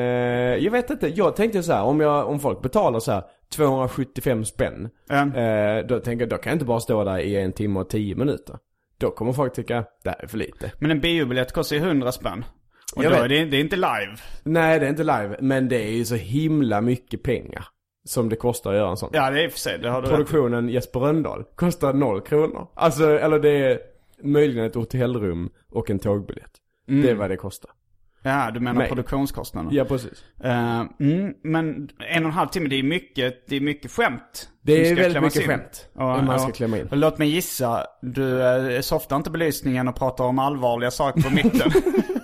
[0.65, 3.23] jag vet inte, jag tänkte så här, om, jag, om folk betalar så här
[3.57, 5.37] 275 spänn, Ja.
[5.41, 7.89] eh, då tänker jag, då kan jag inte bara stå där i en timme och
[7.89, 8.57] 10 minuter.
[9.01, 10.73] Då kommer folk tycka, det här är för lite.
[10.79, 12.45] Men en biobiljett kostar ju 100 spänn.
[12.99, 14.17] Och då är det, det är inte live.
[14.43, 17.65] Nej, det är inte live, men det är ju så himla mycket pengar
[18.05, 19.11] som det kostar att göra en sån.
[19.13, 20.17] Ja, det är i och för sig, det har du rätt.
[20.17, 22.69] Produktionen Jesper Rönndahl kostar noll kronor.
[22.75, 23.79] Alltså, eller det är
[24.23, 26.53] möjligen ett hotellrum och en tågbiljett.
[26.87, 27.71] Det är vad det kostar.
[28.23, 28.89] Ja, du menar Nej.
[28.89, 29.75] produktionskostnaderna.
[29.75, 30.25] Ja, precis.
[30.45, 34.49] Eh, mm, men en och en halv timme, det är mycket, det är mycket skämt.
[34.63, 35.49] Det är väldigt mycket in.
[35.49, 35.89] skämt.
[35.95, 36.87] Ja, om man ska klämma in.
[36.87, 41.31] Och låt mig gissa, du eh, softar inte belysningen och pratar om allvarliga saker på
[41.31, 41.71] mitten.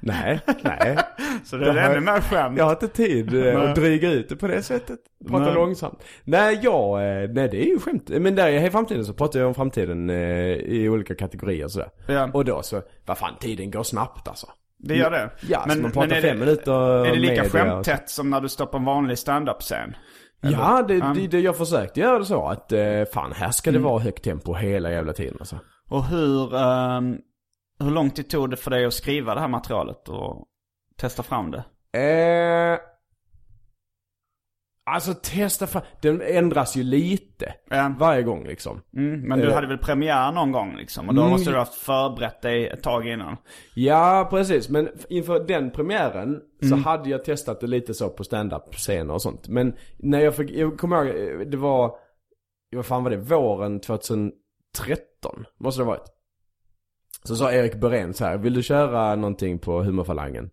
[0.00, 0.96] Nej, nej.
[1.44, 2.58] Så det är har- ännu mer skämt.
[2.58, 4.98] Jag har inte tid eh, att dryga ut det på det sättet.
[5.28, 5.54] Prata Nej.
[5.54, 6.02] långsamt.
[6.24, 8.08] Nej, jag, eh, nej det är ju skämt.
[8.08, 10.16] Men där i framtiden så pratar jag om framtiden eh,
[10.54, 11.88] i olika kategorier och sådär.
[12.06, 12.30] Ja.
[12.34, 14.46] Och då så, vad fan tiden går snabbt alltså.
[14.78, 15.30] Det gör det.
[15.48, 16.72] Ja, så man pratar är fem det, minuter
[17.06, 19.94] Är det lika skämttätt som när du står på en vanlig stand-up-scen?
[20.40, 21.12] Ja, det, Ja.
[21.16, 22.80] det, det, jag försökte göra det så att eh,
[23.12, 23.90] fan här ska det Mm.
[23.90, 25.58] vara högt tempo hela jävla tiden alltså.
[25.88, 27.16] Och hur, ehm,
[27.80, 30.46] hur lång tid tog det för dig att skriva det här materialet och
[30.96, 31.64] testa fram det?
[31.98, 32.78] Eh,
[34.90, 37.94] alltså testa fram, den ändras ju lite Ja.
[37.98, 38.80] varje gång liksom.
[38.96, 39.54] Mm, men du Eh.
[39.54, 41.08] hade väl premiär någon gång liksom?
[41.08, 41.32] Och då Mm.
[41.32, 43.36] måste du ha förberett dig ett tag innan.
[43.74, 44.68] Ja, precis.
[44.68, 46.84] Men inför den premiären så Mm.
[46.84, 49.48] hade jag testat det lite så på stand-up-scener och sånt.
[49.48, 51.94] Men när jag fick, jag kommer ihåg, eh, det var,
[52.76, 56.08] vad fan var det, våren 2013 måste det ha varit.
[57.24, 60.50] Så sa Erik Berén så här, vill du köra någonting på humorfalangen?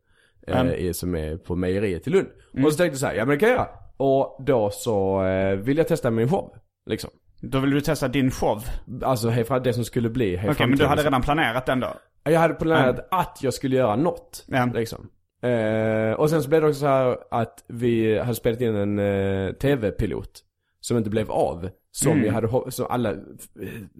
[0.47, 0.67] Mm.
[0.67, 2.27] Eh, som är på mejeriet i Lund.
[2.65, 3.69] Och så tänkte jag så här, ja men det kan jag göra.
[3.97, 6.56] Och då så eh, vill jag testa min show.
[6.86, 7.10] Liksom.
[7.41, 8.63] Då ville du testa din show.
[9.01, 11.88] Alltså hej, det som skulle bli Okej, men du hade redan planerat den då?
[12.23, 14.45] Jag hade planerat att jag skulle göra något.
[14.73, 15.10] Liksom.
[15.41, 18.99] Eh, och sen så blev det också så här att vi hade spelat in en
[18.99, 20.43] eh, tv-pilot.
[20.88, 21.69] Som inte blev av.
[21.91, 22.23] Som Mm.
[22.23, 23.17] vi hade, som alla eh,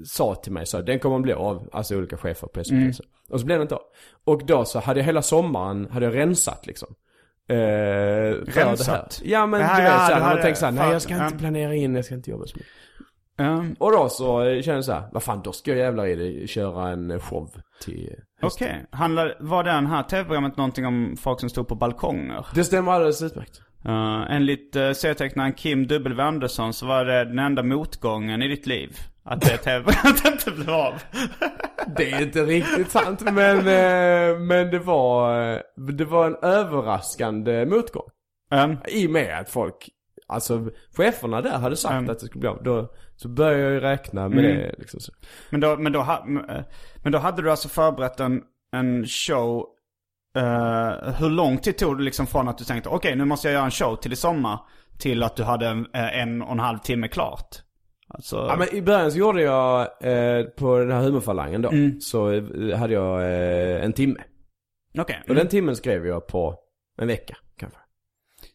[0.06, 1.70] sa till mig så den kommer att bli av.
[1.72, 2.72] Alltså olika chefer på SVT.
[2.72, 2.92] Mm.
[3.30, 3.82] Och så blev den inte av.
[4.26, 6.90] Och då så hade jag hela sommaren, hade jag rensat liksom.
[7.50, 7.56] Eh,
[8.46, 9.22] Rensat?
[9.24, 11.76] Ja men Ja, du vet ja, såhär, man tänker såhär, nej jag ska inte planera
[11.76, 12.72] in, jag ska inte jobba så mycket.
[13.38, 16.16] Ja, Och då så kände jag så här, vad fan då ska jag jävlar i
[16.16, 17.50] det köra en show
[17.82, 18.86] till Okej.
[18.92, 22.46] Handlar, var det här tv-programmet någonting om folk som stod på balkonger?
[22.56, 23.62] Det stämmer alldeles utmärkt.
[23.88, 26.24] Uh, enligt uh, serietecknaren Kim W.
[26.24, 28.98] Andersson så var det den enda motgången i ditt liv.
[29.24, 30.94] Att det tv-programmet inte blev av.
[31.98, 38.10] Det är inte riktigt sant men, eh, men det var, det var en överraskande motgång.
[38.52, 39.90] Um, I och med att folk,
[40.28, 42.10] alltså cheferna där hade sagt Mm.
[42.10, 42.64] att det skulle bli av.
[42.64, 45.12] Då, så började jag ju räkna med det liksom så.
[45.50, 46.06] men, då, men, då,
[47.04, 49.66] men då hade du alltså förberett en, en show.
[50.38, 53.54] Eh, hur lång tid tog det liksom från att du tänkte okej nu måste jag
[53.54, 54.60] göra en show till i sommar.
[55.00, 57.48] Till att du hade en, eh, en och en halv timme klart?
[58.10, 62.02] Alltså, Ja men i början så gjorde jag, eh, på den här humorfalangen då, Mm.
[62.02, 64.20] så eh, hade jag eh, en timme.
[65.00, 65.24] okej.
[65.30, 66.56] Och den timmen skrev jag på
[67.02, 67.80] en vecka kanske.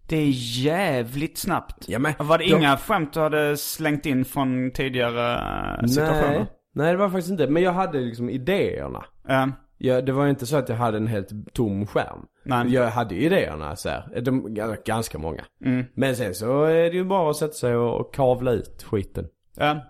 [0.09, 0.29] Det är
[0.65, 1.89] jävligt snabbt.
[1.89, 6.31] Ja, men- var det då- inga skämt du hade slängt in från tidigare situationer?
[6.39, 7.47] Nej, nej det var faktiskt inte.
[7.47, 9.05] Men jag hade liksom idéerna.
[9.29, 9.47] Eh,
[9.85, 12.27] Jag, det var inte så att jag hade en helt tom skärm.
[12.45, 12.75] Nej.
[12.75, 14.21] Jag hade ju idéerna så här.
[14.21, 15.45] De, ganska många.
[15.65, 15.85] Mm.
[15.95, 19.27] Men sen så är det ju bara att sätta sig och, och kavla ut skiten.
[19.57, 19.85] Ja.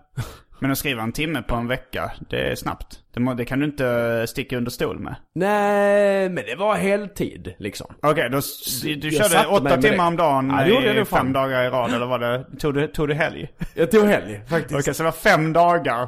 [0.59, 2.99] Men att skriva en timme på en vecka, det är snabbt.
[3.13, 5.15] Det, må, det kan du inte sticka under stol med.
[5.35, 7.87] Nej, men det var heltid liksom.
[8.01, 10.07] Okej, då, s- du Jag körde åtta timmar det.
[10.07, 11.19] om dagen Ja, det i fan.
[11.19, 13.47] fem dagar i rad, eller var det, tog du, tog du helg?
[13.75, 14.79] Jag tog helg faktiskt.
[14.79, 16.01] Okej, så det var fem dagar.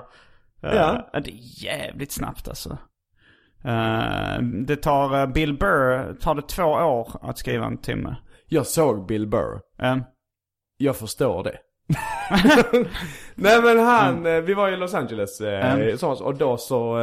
[0.64, 1.10] Eh, Ja.
[1.14, 2.78] det är jävligt snabbt alltså.
[3.66, 8.16] Eh, det tar, eh, Bill Burr tar det två år att skriva en timme.
[8.48, 9.60] Jag såg Bill Burr.
[9.82, 9.98] Eh,
[10.78, 11.58] Jag förstår det.
[13.36, 15.98] Nej men han, eh, vi var i Los Angeles Mm.
[16.22, 16.94] och då så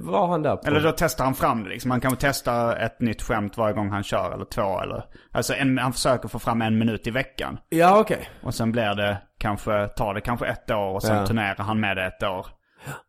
[0.00, 0.66] var han där på...
[0.68, 1.90] Eller då testar han fram det liksom.
[1.90, 5.04] Han kan testa ett nytt skämt varje gång han kör, eller två eller...
[5.32, 7.58] Alltså en, han försöker få fram en minut i veckan.
[7.68, 8.28] Ja okej.
[8.42, 11.26] Och sen blir det kanske, tar det kanske ett år och sen Ja.
[11.26, 12.46] turnerar han med det ett år.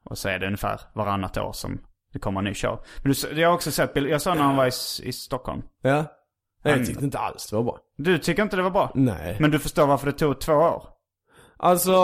[0.09, 1.79] Och så är det ungefär varannat år som
[2.15, 2.79] det kommer en ny show.
[3.03, 5.61] Men du, jag har också sett bild, jag såg när han var i, i Stockholm.
[5.81, 6.05] Ja.
[6.63, 7.79] Nej, jag tyckte inte alls det var bra.
[7.97, 8.91] Du tycker inte det var bra?
[8.95, 9.37] Nej.
[9.39, 10.83] Men du förstår varför det tog två år?
[11.57, 11.95] Alltså,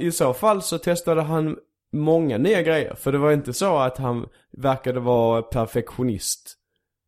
[0.00, 1.56] i så fall så testade han
[1.92, 2.94] många nya grejer.
[2.94, 6.54] För det var inte så att han verkade vara perfektionist.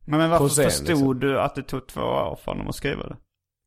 [0.06, 1.20] Men, men varför scen, förstod liksom.
[1.20, 3.16] du att det tog två år för honom att skriva det?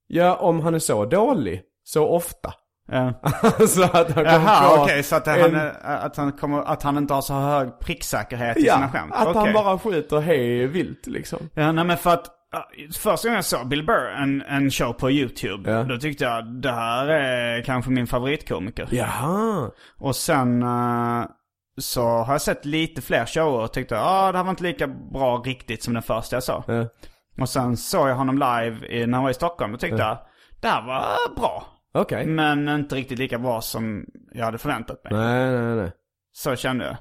[0.07, 2.53] Ja, om han är så dålig, så ofta.
[2.91, 3.13] Ja.
[3.67, 5.03] så att han Jaha, okej.
[5.03, 8.89] så att, han, att, han kommer, att han inte har så hög pricksäkerhet i sina
[8.93, 9.11] Ja, skämt?
[9.13, 9.53] att han Okej.
[9.53, 11.49] bara skjuter hej vilt liksom.
[11.53, 14.93] Ja, nej men för att ja, första gången jag såg Bill Burr, en, en show
[14.93, 15.83] på YouTube, Ja.
[15.83, 18.87] då tyckte jag det här är kanske min favoritkomiker.
[18.91, 19.69] Jaha.
[19.99, 21.23] Och sen eh,
[21.81, 24.63] så har jag sett lite fler shower och tyckte att ah, det här var inte
[24.63, 26.63] lika bra riktigt som den första jag såg.
[26.67, 26.85] Ja.
[27.41, 30.17] Och sen såg jag honom live i, när han var i Stockholm och tyckte jag
[30.61, 31.63] det här var bra.
[31.93, 32.25] Okej.
[32.25, 35.13] Men inte riktigt lika bra som jag hade förväntat mig.
[35.13, 35.91] Nej, nej, nej.
[36.33, 36.97] Så kände jag.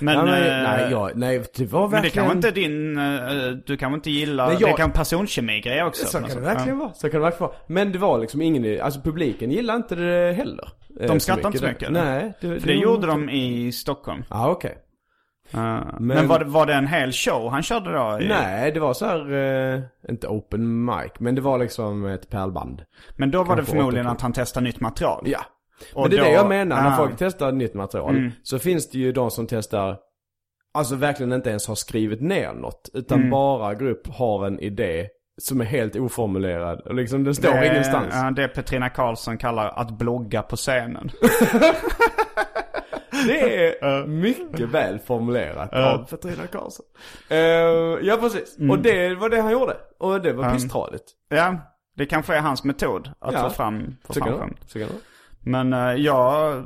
[0.00, 2.12] Men, nej, eh, nej, jag, nej, det var men det verkligen...
[2.14, 5.82] kan vara inte din, eh, du kan väl inte gilla, Nej, jag- det kan personkemi-grej
[5.84, 6.06] också.
[6.06, 6.42] Så kan det sätt.
[6.42, 6.92] verkligen vara.
[6.92, 7.58] Så kan det verkligen vara.
[7.66, 10.68] Men det var liksom ingen, alltså publiken gillade inte det heller.
[11.00, 11.92] eh, De skrattade inte så mycket?
[11.92, 12.32] Nej.
[12.40, 14.24] Det, För det gjorde de i Stockholm.
[14.30, 14.78] Ja, okej.
[15.52, 18.18] Eh, men var det, var det en hel show han körde då?
[18.20, 19.32] I, Nej, det var så här,
[19.74, 22.82] eh, inte open mic, men det var liksom ett pärlband.
[23.16, 25.22] Men då var det förmodligen att han testade nytt material.
[25.26, 25.40] Ja.
[25.94, 26.96] Och men det är då- det jag menar, när Ah.
[26.96, 28.16] folk testar nytt material.
[28.16, 28.30] Mm.
[28.42, 29.96] Så finns det ju de som testar,
[30.74, 32.88] alltså verkligen inte ens har skrivit ner något.
[32.94, 33.30] Utan Mm.
[33.30, 35.08] bara grupp har en idé
[35.42, 36.80] som är helt oformulerad.
[36.80, 38.06] Och liksom det står det, är- ingenstans.
[38.12, 41.10] ja, det Petrina Karlsson kallar att blogga på scenen.
[43.26, 46.86] Det är mycket väl formulerat av Petrina Karlsson.
[47.28, 47.38] Eh,
[48.08, 48.58] ja, precis.
[48.58, 48.70] Mm.
[48.70, 49.76] Och det var det han gjorde.
[49.98, 51.04] Och det var pisstradigt.
[51.28, 51.56] ja,
[51.96, 53.42] det kanske är hans metod att Ja.
[53.42, 54.58] få fram, få fram skämt.
[55.46, 56.62] Men eh, jag,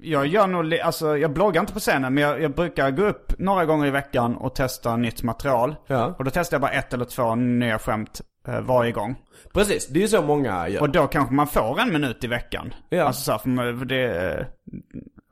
[0.00, 3.32] jag gör nog, alltså jag bloggar inte på scenen men jag, jag brukar gå upp
[3.38, 5.76] några gånger i veckan och testa nytt material.
[5.86, 6.14] Ja.
[6.18, 9.16] Och då testar jag bara ett eller två nya skämt eh, varje gång.
[9.54, 10.80] Precis, det är ju så många gör.
[10.80, 12.74] Och då kanske man får en minut i veckan.
[12.88, 13.04] Ja.
[13.04, 14.46] Alltså så här, för det,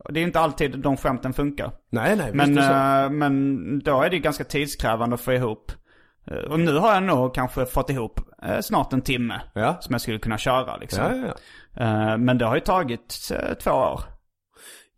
[0.09, 1.73] det är inte alltid de skämten funkar.
[1.91, 2.67] Nej, nej, visst Men, är det
[3.03, 3.05] så.
[3.05, 5.73] eh, men då är det ju ganska tidskrävande att få ihop.
[6.51, 8.21] Och nu har jag nog kanske fått ihop
[8.61, 9.41] snart en timme.
[9.55, 9.77] Ja.
[9.81, 11.05] Som jag skulle kunna köra liksom.
[11.05, 11.35] Ja, ja,
[12.19, 14.01] Men det har ju tagit eh, två år.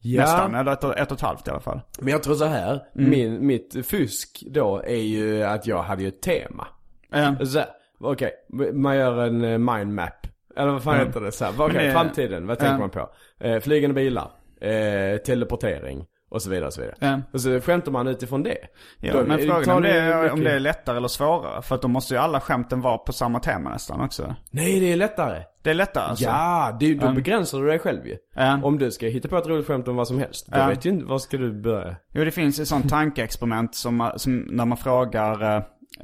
[0.06, 1.80] Ja, Nästan, eller ett, ett och ett halvt i alla fall.
[1.98, 2.82] men jag tror så här.
[2.96, 3.10] Mm.
[3.10, 6.66] Min, mitt fusk då är ju att jag hade ju ett tema.
[7.12, 7.68] Eh, här,
[8.00, 8.32] Okej,
[8.72, 10.26] man gör en eh, mindmap.
[10.56, 11.06] Eller vad fan Mm.
[11.06, 11.32] heter det?
[11.58, 13.10] Okej, det- framtiden, vad tänker man på?
[13.40, 16.97] Eh, flygande bilar, eh, teleportering Och så vidare och så vidare.
[16.99, 17.20] Ja.
[17.33, 18.57] Och så skämtar man utifrån det.
[19.01, 21.62] Ja, Då men frågan är om det, är, om det är lättare eller svårare.
[21.62, 24.35] För att då måste ju alla skämten vara på samma tema nästan också.
[24.51, 25.42] Nej, det är lättare.
[25.62, 26.25] Det är lättare alltså?
[26.25, 27.14] Ja, det, då Mm.
[27.14, 28.16] begränsar du dig själv ju.
[28.35, 28.61] Ja.
[28.62, 30.47] Om du ska hitta på ett roligt skämt om vad som helst.
[30.53, 30.66] Då Ja.
[30.68, 31.97] vet ju inte, var ska du börja?
[32.12, 35.62] Jo, det finns ett sånt tankeexperiment som, som när man frågar, eh,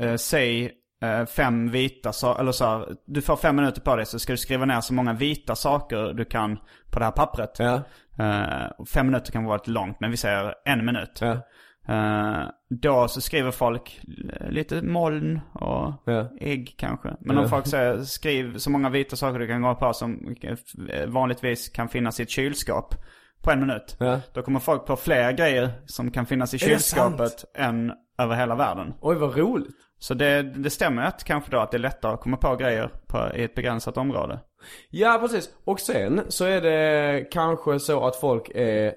[0.09, 0.71] eh, säg
[1.03, 4.33] eh, fem vita saker, eller så här, du får fem minuter på dig så ska
[4.33, 6.59] du skriva ner så många vita saker du kan
[6.91, 7.57] på det här pappret.
[7.59, 7.81] Ja.
[8.79, 11.19] Och fem minuter kan vara lite långt, men vi säger en minut.
[11.21, 11.33] Ja.
[11.89, 14.01] Eh, då så skriver folk
[14.51, 16.31] lite moln och Ja.
[16.41, 17.17] ägg kanske.
[17.21, 17.43] Men Ja.
[17.43, 20.35] om folk säger skriv så många vita saker du kan gå på som
[21.07, 22.95] vanligtvis kan finnas i ett kylskåp
[23.43, 23.97] på en minut.
[24.01, 24.21] Ja.
[24.35, 28.95] Då kommer folk på fler grejer som kan finnas i kylskåpet än över hela världen.
[29.01, 29.77] Oj, vad roligt.
[30.03, 32.91] Så det, det stämmer att kanske då att det är lättare att komma på grejer
[33.07, 34.39] på, i ett begränsat område.
[34.91, 35.51] Ja, precis.
[35.65, 38.95] Och sen så är det kanske så att folk är,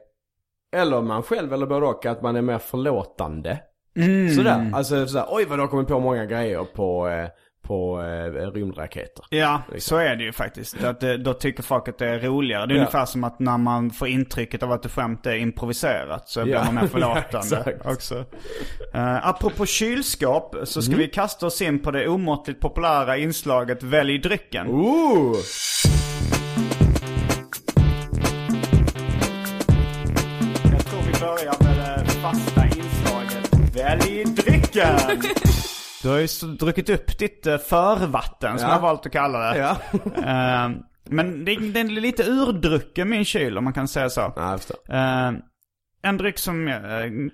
[0.75, 3.59] eller man själv eller både och, att man är mer förlåtande.
[3.95, 4.29] Mm.
[4.29, 4.71] Sådär.
[4.73, 7.29] Alltså sådär, oj vad du har kommit på många grejer på, eh,
[7.63, 9.25] på eh, rymdraketer.
[9.29, 10.83] Ja, så är det ju faktiskt.
[10.83, 12.65] Att det, då tycker folk att det är roligare.
[12.65, 12.81] Det är Ja.
[12.81, 16.53] ungefär som att när man får intrycket av att ett skämt är improviserat så blir
[16.53, 16.63] Ja.
[16.63, 17.85] man mer Ja, förlåtande exakt.
[17.85, 18.15] också.
[18.95, 24.17] Uh, apropå kylskåp så ska vi kasta oss in på det omåttligt populära inslaget Välj
[24.19, 24.67] drycken.
[24.67, 25.35] Ooh!
[30.71, 34.99] Jag tror vi börjar med det fasta inslaget Välj drycken!
[36.03, 36.27] Du har ju
[36.59, 38.73] druckit upp ditt eh, förvatten som Ja.
[38.73, 39.57] jag har valt att kalla det.
[39.57, 39.77] Ja.
[40.65, 40.69] Eh,
[41.09, 44.33] men det, den är lite urdrucken min kyl om man kan säga så.
[44.35, 44.77] Ja, jag förstår.
[44.95, 45.31] Eh,
[46.05, 46.75] en dryck som eh,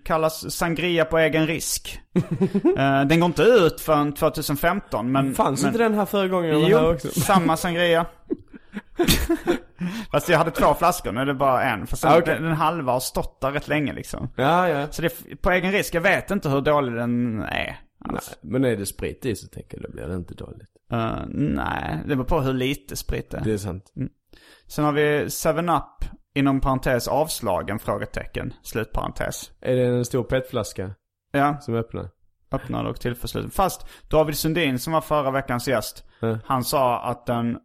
[0.05, 1.99] kallas sangria på egen risk.
[2.77, 5.35] Eh, den går inte ut förrän 2015 men...
[5.35, 7.07] Fanns men, inte den här förra gången var här Jo, också?
[7.21, 8.05] samma sangria.
[10.11, 11.87] Fast jag hade två flaskor, nu är det bara en.
[11.87, 12.33] För sen, Ah, okej.
[12.33, 14.29] den, den halva har stått där rätt länge liksom.
[14.35, 14.87] Ja, ja.
[14.91, 17.79] Så det är på egen risk, jag vet inte hur dålig den är.
[17.99, 20.69] Nej, men är det sprit i så tänker jag då blir det inte dåligt.
[20.91, 23.41] Eh, nej, det beror på hur lite sprit det är.
[23.43, 23.93] Det är sant.
[24.67, 29.51] Sen har vi 7-Up, inom parentes avslagen, frågetecken, slutparentes.
[29.61, 30.91] Är det en stor petflaska
[31.31, 32.09] Ja, som öppnar?
[32.51, 33.51] öppnad och tillförsluten.
[33.51, 36.37] Fast David Sundin som var förra veckans gäst, Ja.
[36.45, 37.57] han sa att den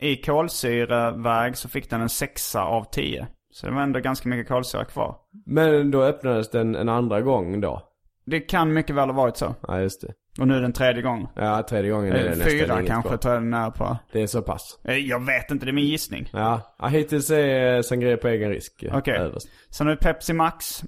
[0.00, 3.26] i kolsyreväg så fick den en sexa av 10.
[3.52, 5.16] Så det var ändå ganska mycket kolsyra kvar.
[5.46, 7.82] Men då öppnades den en andra gång då?
[8.26, 9.54] Det kan mycket väl ha varit så.
[9.68, 10.12] Ja, just det.
[10.40, 11.28] Och nu är den tredje gången.
[11.36, 13.98] Ja, tredje gången är det Eh, nästan Fyra kanske tror jag den är på.
[14.12, 14.78] Det är så pass.
[14.84, 16.30] Eh, Jag vet inte, det är min gissning.
[16.32, 19.14] Ja, ja hittills är sangria på egen risk eh, Okej.
[19.16, 19.48] överst.
[19.70, 20.82] Sen har vi Pepsi Max,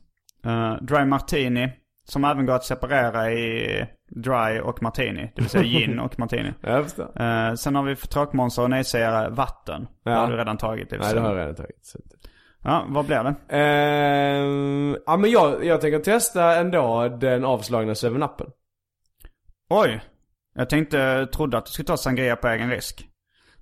[0.44, 1.72] eh, Dry Martini,
[2.04, 5.32] som även går att separera i Dry och Martini.
[5.34, 6.52] Det vill säga gin och Martini.
[6.60, 7.20] Ja, jag förstår.
[7.22, 9.82] Eh, sen har vi för tråkmånsar och nejsägare vatten.
[10.04, 10.16] Det Ja.
[10.16, 11.14] har du redan tagit i och för Nej, sig.
[11.14, 11.78] det har jag redan tagit.
[11.86, 11.98] Så.
[12.64, 13.34] Ja, vad blir det?
[13.56, 18.46] Ehm, ja, men jag, jag tänker testa ändå den avslagna 7-Upen.
[19.70, 20.00] Oj!
[20.54, 23.06] Jag tänkte, trodde att du skulle ta sangria på egen risk.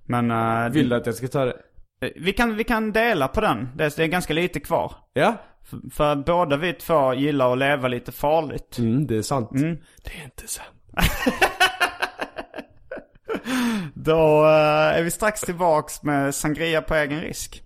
[0.05, 0.31] Men...
[0.31, 1.53] eh, Vill du att jag ska ta det?
[2.01, 3.69] eh, vi, kan, vi kan dela på den.
[3.75, 4.93] Det är, det är ganska lite kvar.
[5.13, 5.35] Ja?
[5.69, 8.77] För, för båda vi två gillar att leva lite farligt.
[8.77, 9.51] Mm, det är sant.
[9.51, 9.77] Mm.
[10.03, 10.67] Det är inte sant.
[13.93, 17.63] Då eh, är vi strax tillbaks med sangria på egen risk.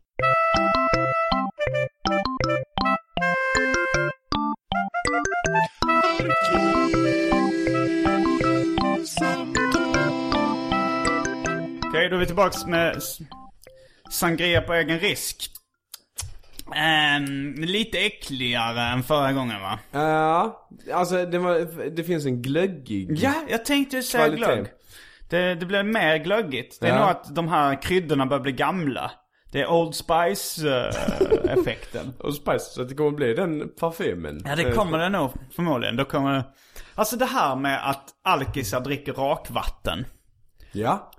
[11.88, 13.02] Okej, då är vi tillbaks med
[14.10, 15.50] sangria på egen risk.
[16.76, 19.80] Ehm, lite äckligare än förra gången va?
[19.92, 23.12] Ja, alltså det, var, det finns en glöggig.
[23.20, 24.66] Ja, jag tänkte säga glögg.
[25.30, 26.78] Det, det blir mer glöggigt.
[26.82, 27.00] Det är Ja.
[27.00, 29.12] nog att de här kryddorna börjar bli gamla.
[29.56, 32.14] Det är Old Spice-effekten.
[32.20, 34.42] Och Spice, så det kommer bli den parfymen.
[34.46, 35.96] ja, det kommer det nog förmodligen.
[35.96, 36.44] Då kommer det...
[36.96, 40.06] Alltså det här med att alkisar dricker rakvatten.
[40.72, 41.12] Ja.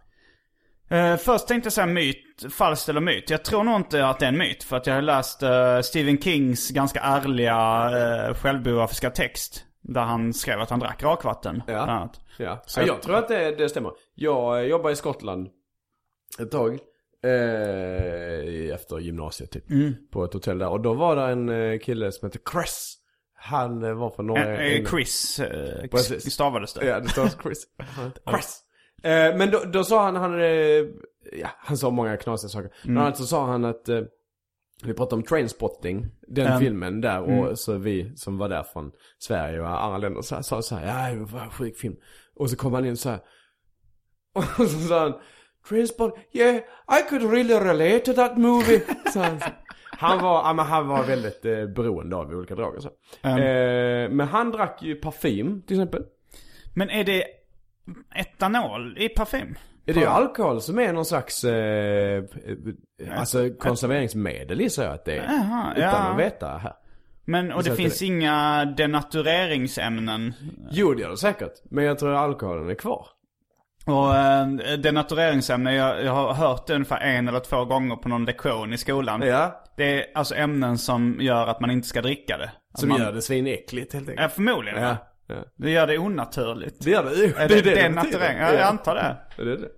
[0.88, 3.30] Eh, först tänkte jag säga myt, falskt eller myt.
[3.30, 4.64] Jag tror nog inte att det är en myt.
[4.64, 7.88] För att jag har läst eh, Stephen Kings ganska ärliga
[8.28, 9.64] uh, självbiografiska text.
[9.82, 11.62] Där han skrev att han drack rakvatten.
[11.66, 12.12] Ja.
[12.38, 13.92] Ja, Så ja jag- tror att det, det stämmer.
[14.14, 15.48] Jag jobbade i Skottland
[16.38, 16.78] ett tag.
[17.26, 19.70] Eh, efter gymnasiet typ.
[19.70, 19.94] Mm.
[20.12, 20.68] På ett hotell där.
[20.68, 22.96] Och då var det en eh, kille som hette Chris.
[23.34, 26.32] Han eh, var från norra Eh, eh, Chris uh, Precis.
[26.32, 26.86] stavades det.
[26.86, 27.66] Ja, det står Chris.
[28.30, 28.62] Chris.
[29.02, 30.48] Eh, men då, då sa han, han, eh,
[31.32, 32.70] ja, han sa många knasiga saker.
[32.84, 34.00] Bland annat så sa han att, eh,
[34.84, 36.58] vi pratade om Trainspotting, den Ja.
[36.58, 37.20] filmen där.
[37.20, 41.10] Och så vi som var där från Sverige och andra länder så sa så här,
[41.10, 41.96] ja det var en sjuk film.
[42.34, 43.20] Och så kom han in så här.
[44.58, 45.14] Och så sa han,
[45.68, 46.56] Trainspotting, yeah,
[46.88, 48.80] I could really relate to that movie.
[49.12, 49.40] Så han,
[49.98, 52.88] han var, ja, men han var väldigt eh, beroende av olika droger så.
[53.28, 56.02] Eh, men han drack ju parfym till exempel.
[56.74, 57.24] Men är det
[58.14, 59.54] etanol i parfym?
[59.86, 65.04] Är det ju alkohol som är någon slags, eh, eh, alltså konserveringsmedel gissar jag att
[65.04, 65.24] det är.
[65.24, 66.12] Jaha, utan ja.
[66.12, 66.72] att veta här.
[67.24, 70.34] Men, och det finns det- inga denatureringsämnen?
[70.70, 71.52] Jo det gör det säkert.
[71.64, 73.06] Men jag tror alkoholen är kvar.
[73.86, 74.46] Och äh,
[74.78, 78.78] denatureringsämnen, jag, jag har hört det ungefär en eller två gånger på någon lektion i
[78.78, 79.22] skolan.
[79.22, 79.62] Ja.
[79.76, 82.50] Det är alltså ämnen som gör att man inte ska dricka det.
[82.74, 84.32] Att Som man, gör det svinäckligt helt Ja, enkelt.
[84.32, 84.82] förmodligen.
[84.82, 84.96] Ja.
[85.26, 85.34] ja.
[85.56, 86.84] Det gör det onaturligt.
[86.84, 87.10] Det gör det.
[87.16, 88.38] Det Är det, det denaturering?
[88.38, 89.16] Ja, jag antar det.
[89.36, 89.68] Ja, det är det.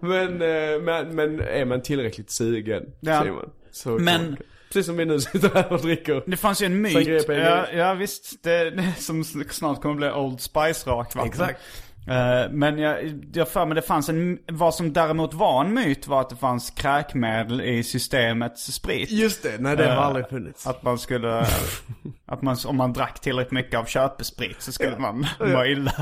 [0.00, 3.20] Men, eh, men, men är man tillräckligt sugen, Ja.
[3.20, 3.50] säger man.
[3.70, 4.36] Så kan Men- man-
[4.72, 6.22] Precis som vi nu sitter här och dricker.
[6.26, 7.06] Det fanns ju en Sen myt.
[7.06, 11.28] grep jag Ja, ja visst, det, det som snart kommer bli Old Spice rakvatten.
[11.30, 11.60] Exakt.
[12.08, 16.06] Eh, men jag, jag för mig det fanns en, vad som däremot var en myt
[16.06, 19.10] var att det fanns kräkmedel i systemets sprit.
[19.10, 20.66] Just det, nej det har Eh, aldrig funnits.
[20.66, 21.46] Att man skulle,
[22.26, 25.92] att man, om man drack tillräckligt mycket av köpesprit så skulle man må illa.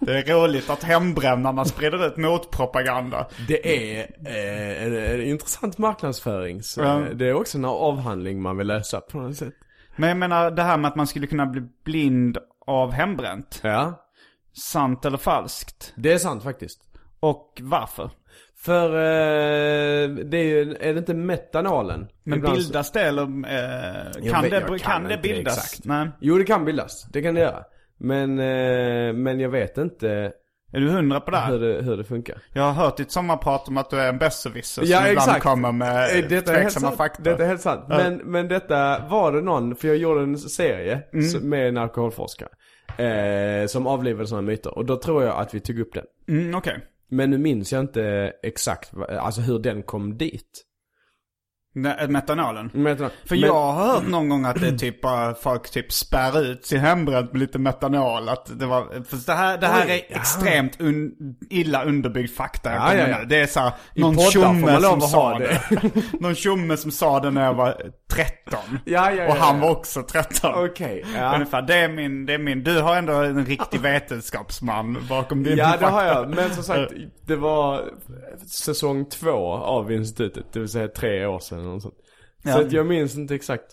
[0.00, 3.26] Det är roligt att hembrännarna sprider ut motpropaganda.
[3.48, 6.62] Det är eh, en, en intressant marknadsföring.
[6.62, 9.54] Så eh, Det är också en avhandling man vill läsa på något sätt.
[9.96, 13.60] Men jag menar det här med att man skulle kunna bli blind av hembränt.
[13.62, 14.04] Ja,
[14.58, 15.92] Sant eller falskt?
[15.96, 16.80] det är sant faktiskt.
[17.20, 18.10] Och varför?
[18.60, 22.08] För eh, det är ju, är det inte metanolen?
[22.24, 25.56] Men Ibland bildas det eller eh, kan, vet- det, jag kan, kan det bildas?
[25.58, 25.84] exakt.
[25.84, 26.08] Nej.
[26.20, 27.64] Jo det kan bildas, det kan det göra.
[28.00, 30.32] Men, eh, men jag vet inte
[30.72, 31.50] Är du hundra på det här?
[31.52, 32.38] hur det, hur det funkar.
[32.52, 35.42] Jag har hört ditt sommarprat om att du är en besserwisser som Ja ibland exakt.
[35.42, 37.22] kommer med Eh, detta tveksamma fakta.
[37.22, 37.84] Detta är helt sant.
[37.88, 41.48] Men, men detta var det någon, för jag gjorde en serie Mm.
[41.48, 42.48] med en alkoholforskare.
[42.96, 44.78] Eh, som avlivade sådana myter.
[44.78, 46.04] Och då tror jag att vi tog upp den.
[46.28, 46.80] Mm, okej.
[47.08, 50.64] Men nu minns jag inte exakt, alltså hur den kom dit.
[51.86, 52.08] Okay.
[52.08, 52.70] Metanolen.
[52.74, 56.42] Men, För men, jag har hört någon gång att det typ bara folk typ spär
[56.42, 58.28] ut sin hembränt med lite metanol.
[58.28, 60.20] Att det var, för det här, det här Oj, är ja.
[60.20, 61.12] extremt un,
[61.50, 63.18] illa underbyggd fakta Ja, ja, ja.
[63.26, 65.60] Det är såhär, någon tjomme som sa ha det.
[66.20, 68.58] någon tjomme som sa det när jag var 13.
[68.84, 70.64] Ja, ja, Och han var också 13.
[70.64, 71.34] Okej, ja.
[71.34, 75.56] Ungefär, det är min, det är min, du har ändå en riktig vetenskapsman bakom din
[75.56, 75.90] Ja det fakta.
[75.90, 76.92] har jag, men som sagt
[77.26, 77.84] det var
[78.46, 81.94] säsong två av institutet, det vill säga tre år sedan eller något sånt.
[82.42, 82.60] Så Ja.
[82.60, 83.64] att jag minns inte exakt.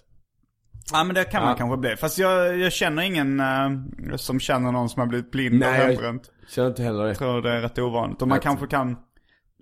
[0.94, 1.58] Ja men det kan man Ja.
[1.58, 1.96] kanske bli.
[1.96, 5.76] Fast jag, jag känner ingen eh, som känner någon som har blivit blind Nej, av
[5.76, 6.32] jag- hembränt.
[6.50, 7.10] Känner inte heller det.
[7.10, 8.22] Jag tror det är rätt ovanligt.
[8.22, 8.98] Och man kanske kan,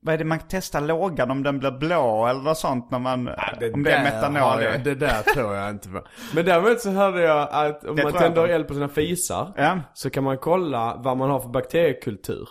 [0.01, 3.27] vad är det man testar lågan om den blir blå eller något sånt när man,
[3.73, 6.01] om det är metanol jag, Det där tror jag inte på.
[6.35, 8.53] Men däremot så hörde jag att om Det man jag tänder på.
[8.53, 9.79] eld på sina fisar Ja.
[9.93, 12.47] så kan man kolla vad man har för bakteriekultur.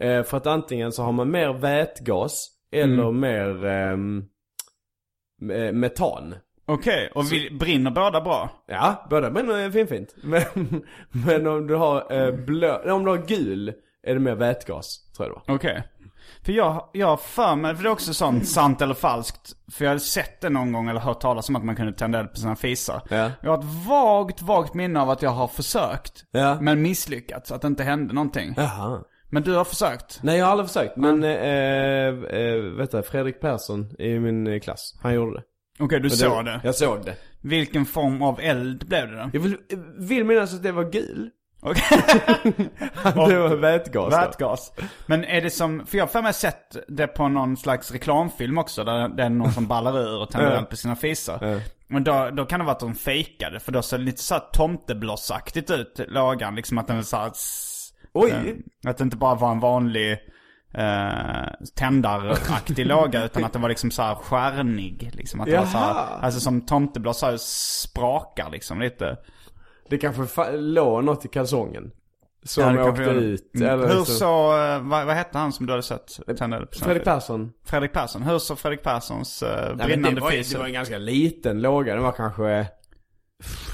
[0.00, 3.20] Eh, för att antingen så har man mer vätgas eller Mm.
[3.20, 3.96] mer eh,
[5.72, 6.34] metan.
[6.66, 8.50] Okej, och vi, brinner båda bra?
[8.66, 10.14] Ja, båda brinner finfint.
[10.22, 10.42] Men,
[11.10, 13.72] men om du har eh, blå, om du har gul
[14.06, 15.56] är det mer vätgas, tror jag det var.
[15.56, 15.82] Okej.
[16.44, 19.52] För jag, jag för mig, för det är också sånt sant eller falskt.
[19.72, 22.20] För jag har sett det någon gång eller hört talas om att man kunde tända
[22.20, 23.02] eld på sina fisar.
[23.10, 23.30] Ja.
[23.40, 26.24] Jag har ett vagt, vagt minne av att jag har försökt.
[26.30, 26.60] Ja.
[26.60, 28.54] Men misslyckats, att det inte hände någonting.
[28.56, 29.02] Jaha.
[29.34, 30.20] Men du har försökt?
[30.22, 34.60] Nej jag har aldrig försökt, men eh, eh, vet du, Fredrik Persson i min eh,
[34.60, 35.42] klass, han gjorde det.
[35.78, 36.60] Okej, du Men såg det.
[36.64, 37.16] Jag såg det.
[37.42, 39.30] Vilken form av eld blev det då?
[39.32, 39.56] Jag vill,
[39.98, 41.30] vill minnas att det var gul.
[41.62, 41.82] Okej.
[43.04, 44.08] det var vätgas då.
[44.10, 44.72] Vätgas.
[45.06, 48.58] Men är det som, för jag har för mig sett det på någon slags reklamfilm
[48.58, 48.84] också.
[48.84, 51.60] Där det är någon som ballar ur och tänder eld på sina fisar.
[51.86, 53.60] Men då, då kan det vara att de fejkade.
[53.60, 56.54] För då ser det lite såhär tomteblossaktigt ut, lågan.
[56.54, 57.30] Liksom att den är såhär...
[58.14, 58.30] Oj.
[58.30, 60.12] eh, Att det inte bara var en vanlig
[60.74, 63.24] eh, tändaraktig låga.
[63.24, 65.10] Utan att den var liksom såhär stjärnig.
[65.14, 66.18] Liksom att det var såhär, Jaha.
[66.22, 69.16] alltså som tomtebloss såhär sprakar liksom lite.
[69.90, 71.90] Det kanske låg något i kalsongen.
[72.46, 73.10] Som Ja, det åkte det.
[73.10, 73.50] ut.
[73.56, 77.04] Eller Hur liksom- så, eh, vad, vad hette han som du hade sett sina Fredrik?
[77.04, 77.52] Persson.
[77.66, 78.22] Fredrik Persson.
[78.22, 81.60] Hur såg Fredrik Perssons uh, Nej, brinnande det, var, fis det var en ganska liten
[81.62, 81.94] låga.
[81.94, 82.66] Den var kanske,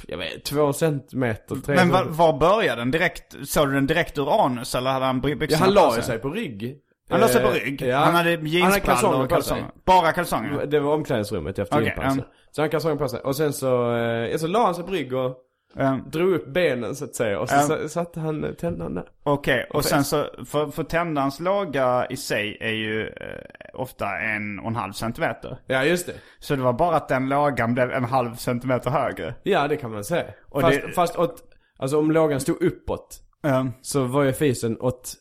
[0.08, 2.90] jag vet, två centimeter, tre Men var, var började den?
[2.90, 6.02] Direkt, såg du den direkt ur anus eller hade han by- Ja, byxorna han la
[6.02, 6.76] sig på rygg.
[7.10, 7.82] Han la sig på Eh, rygg?
[7.82, 7.96] Ja.
[7.98, 9.62] Han hade hade jeansbrallor kalsonger och kalsonger?
[9.62, 9.70] sig.
[9.86, 10.66] Bara kalsonger?
[10.66, 12.18] Det var omklädningsrummet efter Okej, gympausen.
[12.28, 12.34] ja.
[12.50, 13.20] Så han kalsonger på sig.
[13.20, 15.36] Och sen så, eh, ja, så la han sig på rygg och
[15.78, 17.40] Eh, drog upp benen så att säga.
[17.40, 19.04] Och så sa- satte han tändan där.
[19.22, 23.44] Okej, och Och sen så, för, för tändans låga i sig är ju eh,
[23.74, 25.58] ofta en och en halv centimeter.
[25.66, 26.14] Ja, just det.
[26.38, 29.34] Så det var bara att den lågan blev en halv centimeter högre.
[29.42, 30.24] Ja, det kan man säga.
[30.48, 31.42] Och fast, det- fast åt,
[31.78, 35.14] alltså om lågan stod uppåt Eh, så var ju fisen åt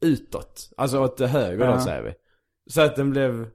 [0.00, 0.70] utåt.
[0.76, 1.72] Alltså åt höger Ja.
[1.72, 2.12] då säger vi.
[2.70, 3.46] Så att den blev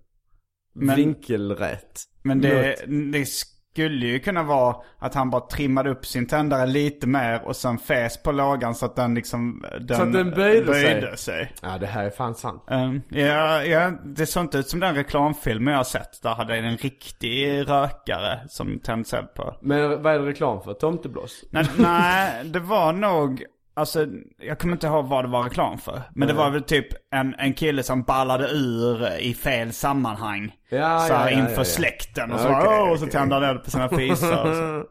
[0.76, 2.02] Men- vinkelrätt.
[2.24, 3.26] Men det, Mot- det
[3.74, 7.78] skulle ju kunna vara att han bara trimmade upp sin tändare lite mer och sen
[7.78, 10.84] fäs på lågan så att den liksom den, Så att den böjde sig.
[11.02, 11.54] böjde sig.
[11.62, 12.64] Ja det här är fan sant.
[12.68, 16.22] Um, ja, ja, det såg inte ut som den reklamfilmen jag har sett.
[16.24, 19.56] Där hade en riktig rökare som tänds eld på.
[19.62, 20.74] Men vad är det reklam för?
[20.74, 21.44] Tomteblås?
[21.50, 23.44] Nej, nej, det var nog,
[23.74, 24.06] alltså
[24.40, 26.02] jag kommer inte ihåg vad det var reklam för.
[26.16, 30.52] Men det var väl typ en, en kille som ballade ur i fel sammanhang.
[30.70, 33.12] Ja, så här ja, ja, inför ja, släkten och så, okej, "Åh", och så okej.
[33.12, 34.84] tände han eld på sina fisar.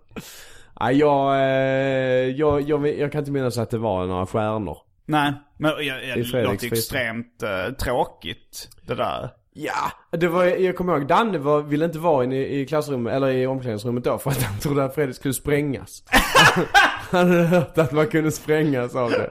[0.80, 4.76] Nej jag, eh, jag, jag, jag kan inte minnas att det var några stjärnor.
[5.06, 9.30] Nej, men jag, jag, det låter extremt eh, tråkigt det där.
[9.54, 13.12] Ja, det var, jag kommer ihåg Danne var, ville inte vara inne i, i klassrummet,
[13.14, 16.02] eller i omklädningsrummet då för att han trodde att Fredrik skulle sprängas.
[17.10, 19.30] han hade hört att man kunde sprängas av det.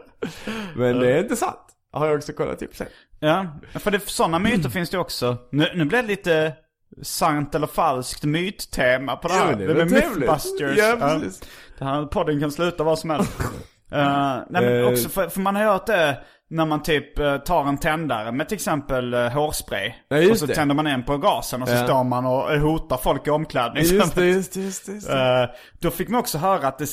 [0.76, 1.58] Men det är inte sant.
[1.94, 2.88] Har jag också kollat upp sen.
[3.20, 5.38] Ja, för det, sådana myter finns det också.
[5.52, 6.54] Nu, nu blir det lite
[7.02, 9.52] sant eller falskt myttema på det här.
[9.52, 10.10] Ja, det det blir.
[10.16, 10.78] Mythbusters.
[10.78, 11.42] Ja, precis.
[11.78, 13.40] Den här podden kan sluta vad som helst.
[13.92, 14.88] Eh, nej men Eh.
[14.88, 16.18] också för, för man har hört det
[16.52, 19.94] när man typ eh, tar en tändare med till exempel uh, hårspray.
[20.08, 20.56] Ja, och så det.
[20.56, 21.84] tänder man en på gasen och så Ja.
[21.86, 24.06] står man och eh, hotar folk i omklädningsrummet.
[24.06, 24.92] Just det, just det, just det.
[24.92, 25.42] Just det.
[25.44, 25.50] Eh,
[25.80, 26.88] då fick man också höra att det,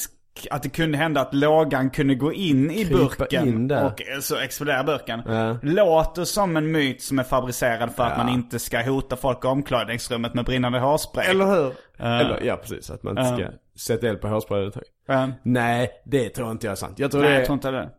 [0.50, 4.20] att det kunde hända att lågan kunde gå in i Krypa burken in och eh,
[4.20, 5.22] så explodera burken.
[5.26, 5.56] Ja.
[5.62, 8.24] Låter som en myt som är fabricerad för att Ja.
[8.24, 11.26] man inte ska hota folk i omklädningsrummet med brinnande hårspray.
[11.26, 11.72] Eller hur?
[11.98, 13.50] Eller, ja precis, att man inte ska Ja.
[13.78, 14.72] sätta eld på tag.
[15.08, 16.98] Eh, Nej, det tror inte jag är sant.
[16.98, 17.90] Jag tror nej, det jag tror inte det.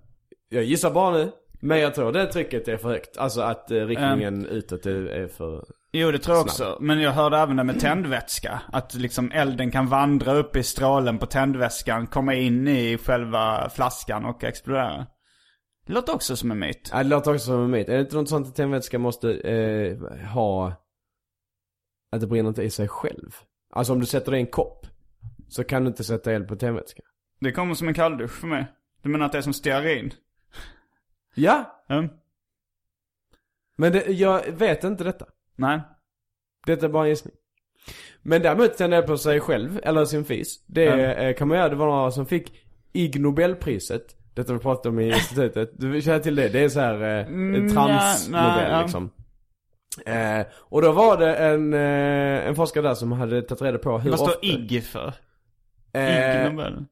[0.50, 1.32] jag gissar bara nu.
[1.60, 3.18] Men jag tror det trycket är för högt.
[3.18, 5.66] Alltså att eh, riktningen utåt är, är för...
[5.92, 6.78] Jo, det tror jag också.
[6.82, 8.62] Men jag hörde även det med tändvätska.
[8.72, 14.26] Att liksom elden kan vandra upp i strålen på tändvätskan, komma in i själva flaskan
[14.26, 15.08] och explodera.
[15.88, 16.90] Det låter också som en myt.
[16.92, 17.90] Ja, det låter också som en myt.
[17.90, 19.98] Är det inte något sånt att tändvätska måste eh,
[20.28, 20.74] ha...
[22.12, 23.36] Att det brinner inte i sig själv?
[23.74, 24.88] Alltså om du sätter det i en kopp.
[25.48, 27.02] Så kan du inte sätta eld på tändvätska.
[27.40, 28.66] Det kommer som en kalldusch för mig.
[29.04, 30.14] Du menar att det är som stearin?
[31.40, 32.10] Ja, Mm.
[33.78, 35.26] men det, jag vet inte detta.
[35.56, 35.82] Nej.
[36.66, 37.34] Detta är bara en gissning.
[38.22, 40.66] Men däremot tända eld på sig själv, eller sin fis.
[40.68, 40.86] Det
[41.16, 41.70] eh, kan man göra.
[41.70, 42.54] Det var några som fick
[42.94, 44.16] Ig Nobelpriset.
[44.34, 45.72] Detta vi pratade om i institutet.
[45.74, 46.50] Du känner till det?
[46.50, 49.12] Det är så här eh, Mm, trans-nobel ja, liksom.
[50.06, 54.00] Eh, och då var det en, eh, en forskare där som hade tagit reda på
[54.00, 54.46] hur Vad står ofta...
[54.48, 55.14] IG för?
[55.94, 56.86] Eh, Ig Nobel?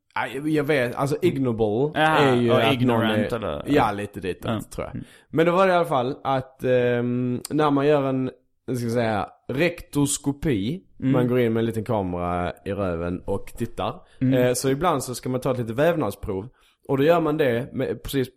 [0.46, 4.62] Jag vet, alltså ignoble Jaha, är ju och ignorant är, eller- Ja, lite ditåt Ja.
[4.72, 5.04] tror jag.
[5.30, 8.32] Men det var det i alla fall att ehm, när man gör en,
[8.66, 10.84] jag ska säga, rektoskopi.
[11.00, 11.12] Mm.
[11.12, 14.02] Man går in med en liten kamera i röven och tittar.
[14.22, 14.34] Mm.
[14.34, 16.50] Eh, så ibland så ska man ta ett litet vävnadsprov.
[16.88, 18.28] Och då gör man det, med, precis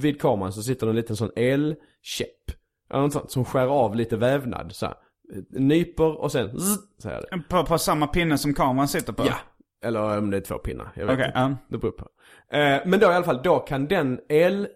[0.00, 1.76] vid kameran så sitter det en liten sån elkäpp.
[2.90, 4.94] Eller något sånt som skär av lite vävnad så här.
[5.50, 7.42] Nyper och sen zzz, säger det.
[7.48, 9.24] På, på samma pinne som kameran sitter på?
[9.26, 9.34] Ja.
[9.84, 10.92] Eller om det är två pinnar.
[10.94, 11.38] Jag vet Okej, inte.
[11.38, 11.56] ja.
[11.68, 12.08] Det beror på.
[12.56, 14.68] Eh, men då i alla fall, då kan den el,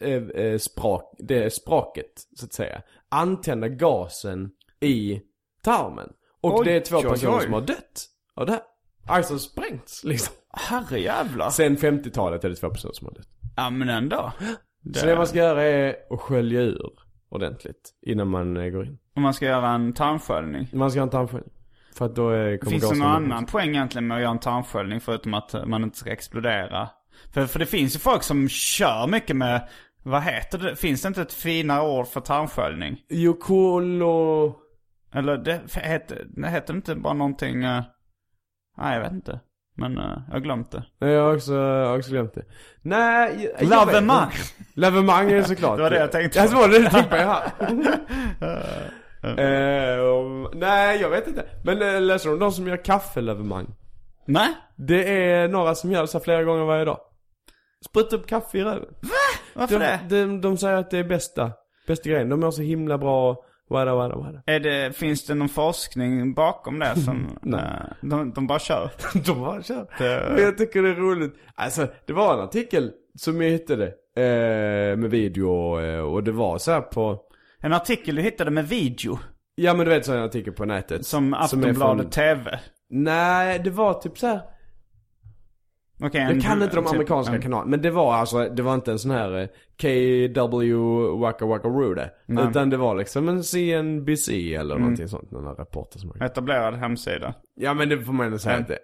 [0.00, 4.50] eh, eh, sprak, det spraket, så att säga, antända gasen
[4.80, 5.20] i
[5.62, 6.08] tarmen.
[6.40, 7.42] Och Oj, det är två oj, personer oj.
[7.42, 8.62] som har dött av det här.
[9.06, 10.34] Alltså sprängts liksom.
[10.52, 11.50] Herrejävlar.
[11.50, 13.28] Sen 50-talet är det två personer som har dött.
[13.56, 14.32] Ja men ändå.
[14.94, 16.92] Så det man ska göra är att skölja ur
[17.28, 18.98] ordentligt innan man eh, går in.
[19.16, 20.68] Om man ska göra en tarmsköljning.
[20.72, 21.52] Man ska ha en tarmsköljning.
[21.98, 24.38] För att då eh, kommer Finns det någon annan poäng egentligen med att göra en
[24.38, 26.88] tarmsköljning förutom att man inte ska explodera?
[27.32, 29.68] För, för det finns ju folk som kör mycket med,
[30.02, 30.76] vad heter det?
[30.76, 33.00] Finns det inte ett finare ord för tarmsköljning?
[33.08, 34.54] Jokolo...
[35.14, 37.82] Eller det heter, det heter inte bara någonting, eh,
[38.78, 39.40] nej jag vet inte.
[39.76, 40.84] Men eh, jag har glömt det.
[40.98, 42.44] Jag har också, jag har också glömt det.
[42.82, 44.30] Nej, jag, jag Lavemang.
[44.74, 45.76] Lavemang är det såklart.
[45.76, 46.56] Det var det jag tänkte Jag på.
[46.56, 47.42] var det du tänkte
[48.38, 48.46] på.
[49.24, 51.44] Eh, om- nej, jag vet inte.
[51.64, 53.66] Men äh, läser du om de som gör kaffelavemang?
[54.26, 54.48] Nej?
[54.76, 56.98] Det är några som gör det så här flera gånger varje dag.
[57.86, 58.88] Spruta upp kaffe i röven.
[59.54, 60.00] Varför de, det?
[60.08, 61.52] De, de säger att det är bästa,
[61.86, 62.28] bästa grejen.
[62.28, 63.36] De mår så himla bra,
[63.70, 64.42] wada wada wada.
[64.46, 67.60] Är det, finns det någon forskning bakom det som, Nej.
[67.60, 68.90] eh, de, de bara kör?
[69.26, 69.86] De bara kör.
[69.98, 71.34] Det- Men jag tycker det är roligt.
[71.54, 73.86] Alltså, det var en artikel som jag hittade.
[74.16, 77.18] Eh, med video eh, och det var så här på...
[77.64, 79.18] En artikel du hittade med video,
[79.54, 81.06] Ja men du vet så en artikel på nätet.
[81.06, 82.60] som Aftonbladet från- TV.
[82.90, 84.40] Nej, det var typ så här.
[86.00, 86.12] En- Jag
[86.42, 87.70] kan inte de typ- amerikanska kanalerna.
[87.70, 90.74] Men det var alltså, det var inte en sån här eh, KW
[91.20, 92.10] Waka Waka Rude.
[92.26, 92.48] Nej.
[92.50, 95.30] Utan det var liksom en CNBC eller någonting sånt.
[95.30, 96.22] Den här rapporten som.
[96.22, 97.34] Etablerad hemsida.
[97.54, 98.78] Ja men det får man ändå säga det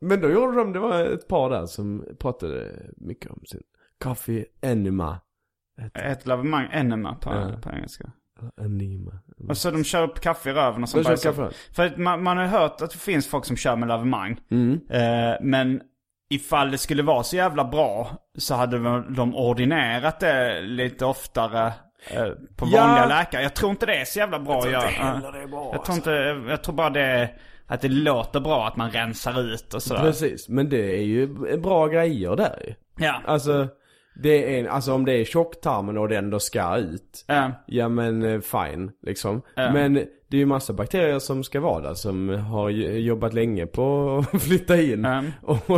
[0.00, 3.60] Men då gjorde de, det var ett par där som pratade mycket om sin
[4.04, 5.20] Coffee Enema.
[5.94, 7.50] Ett lavemang enema på, Ja.
[7.62, 8.10] på engelska.
[8.60, 9.18] Enima.
[9.48, 11.52] Och så de kör upp kaffe i röven och så i röven.
[11.72, 14.40] För att man, man har hört att det finns folk som kör med lavemang.
[14.50, 14.80] Mm.
[14.90, 15.80] Eh, men
[16.30, 18.78] ifall det skulle vara så jävla bra så hade
[19.14, 21.66] de ordinerat det lite oftare
[22.10, 22.80] eh, på Ja.
[22.86, 23.42] vanliga läkare.
[23.42, 24.80] Jag tror inte det är så jävla bra att göra.
[24.80, 26.10] heller det är bra, jag tror inte,
[26.50, 30.00] jag tror bara det är, att det låter bra att man rensar ut och sådär.
[30.00, 31.26] Precis, men det är ju
[31.58, 32.74] bra grejer där ju.
[33.06, 33.22] Ja.
[33.26, 33.68] Alltså,
[34.22, 37.24] det är, alltså om det är tjocktarmen och det ändå ska ut.
[37.26, 37.52] Ja.
[37.66, 39.42] Ja men eh, fine, liksom.
[39.54, 39.72] Ja.
[39.72, 39.94] Men
[40.28, 44.42] det är ju massa bakterier som ska vara där som har jobbat länge på att
[44.42, 45.04] flytta in.
[45.04, 45.22] Ja.
[45.42, 45.70] Och,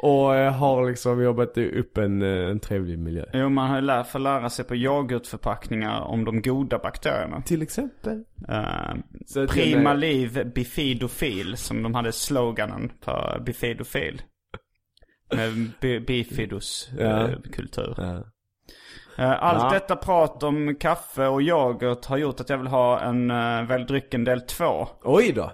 [0.00, 3.24] och eh, har liksom jobbat upp en, eh, en trevlig miljö.
[3.32, 7.42] Jo, man har ju lärt, för lära sig på yoghurtförpackningar om de goda bakterierna.
[7.42, 8.24] Till exempel.
[8.48, 14.22] Att Prima den är- liv bifidofil, som de hade sloganen på bifidofil.
[15.30, 17.04] Med bi- bifidus Ja.
[17.04, 17.30] eh.
[17.96, 18.22] Ja.
[19.18, 19.70] Eh, Allt Ja.
[19.72, 23.84] detta prat om kaffe och yoghurt har gjort att jag vill ha en uh, Välj
[23.84, 24.88] drycken del 2.
[25.02, 25.52] Oj då.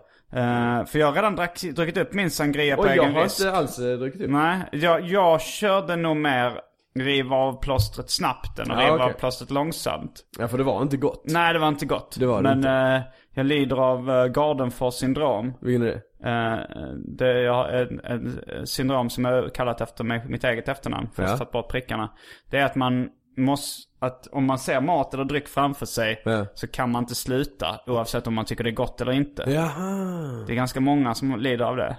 [0.87, 3.41] för jag har redan drack, druckit upp min sangria på Och jag egen har risk.
[3.41, 4.31] inte alls eh, druckit upp.
[4.31, 6.53] Nej, jag, jag körde nog mer
[6.99, 9.07] riva av plåstret snabbt än att Ja, riva okej.
[9.15, 10.21] av plåstret långsamt.
[10.39, 11.23] Ja för det var inte gott.
[11.25, 12.17] Nej, det var inte gott.
[12.19, 12.71] Det var det Men inte.
[12.71, 13.01] eh,
[13.35, 15.55] jag lider av uh, Gardenfors syndrom.
[15.61, 16.03] Vilken är det?
[16.25, 21.09] Eh, det är jag en syndrom som jag kallat efter mig, mitt eget efternamn.
[21.15, 21.49] För Ja.
[21.53, 22.13] bort prickarna.
[22.51, 26.47] Det är att man måste, att om man ser mat eller dryck framför sig Ja.
[26.55, 27.81] så kan man inte sluta.
[27.87, 29.45] Oavsett om man tycker det är gott eller inte.
[29.47, 30.45] Jaha.
[30.47, 31.97] Det är ganska många som lider av det.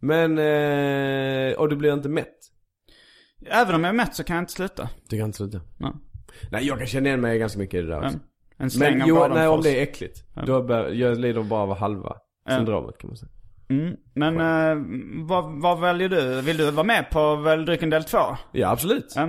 [0.00, 2.38] Men, eh, och du blir inte mätt?
[3.46, 4.88] Även om jag är mätt så kan jag inte sluta.
[5.08, 5.60] Du kan inte sluta.
[5.78, 5.92] Nej.
[6.50, 8.08] Nej jag kan känna igen mig ganska mycket i det där också.
[8.08, 8.20] En,
[8.56, 10.24] en släng Men av jo, nej om det är äckligt.
[10.46, 12.16] Då bör, jag lider bara av halva
[12.48, 13.30] syndromet kan man säga.
[13.70, 13.96] Mm.
[14.14, 14.84] Men eh,
[15.28, 16.40] vad, vad väljer du?
[16.40, 18.18] Vill du vara med på Välj drycken del 2?
[18.52, 19.12] Ja absolut.
[19.16, 19.22] Ja.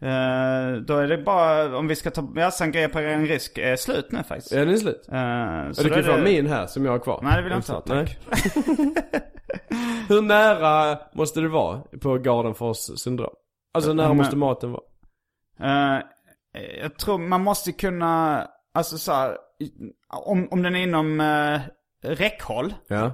[0.00, 3.76] Eh, då är det bara, om vi ska ta, ja sangria på ren risk är
[3.76, 4.52] slut nu faktiskt.
[4.52, 5.08] Är den slut?
[5.12, 7.20] Eh, så du då kan ju är få det- min här som jag har kvar.
[7.22, 8.18] Nej det vill jag inte ha tack.
[10.08, 13.30] Hur nära måste det vara på Gardenfors syndrom?
[13.74, 14.82] Alltså nära Men- måste maten vara?
[16.56, 18.42] Eh, jag tror man måste kunna,
[18.74, 19.36] alltså så här,
[20.08, 21.60] om, om den är inom uh,
[22.02, 23.12] räckhåll, Ja.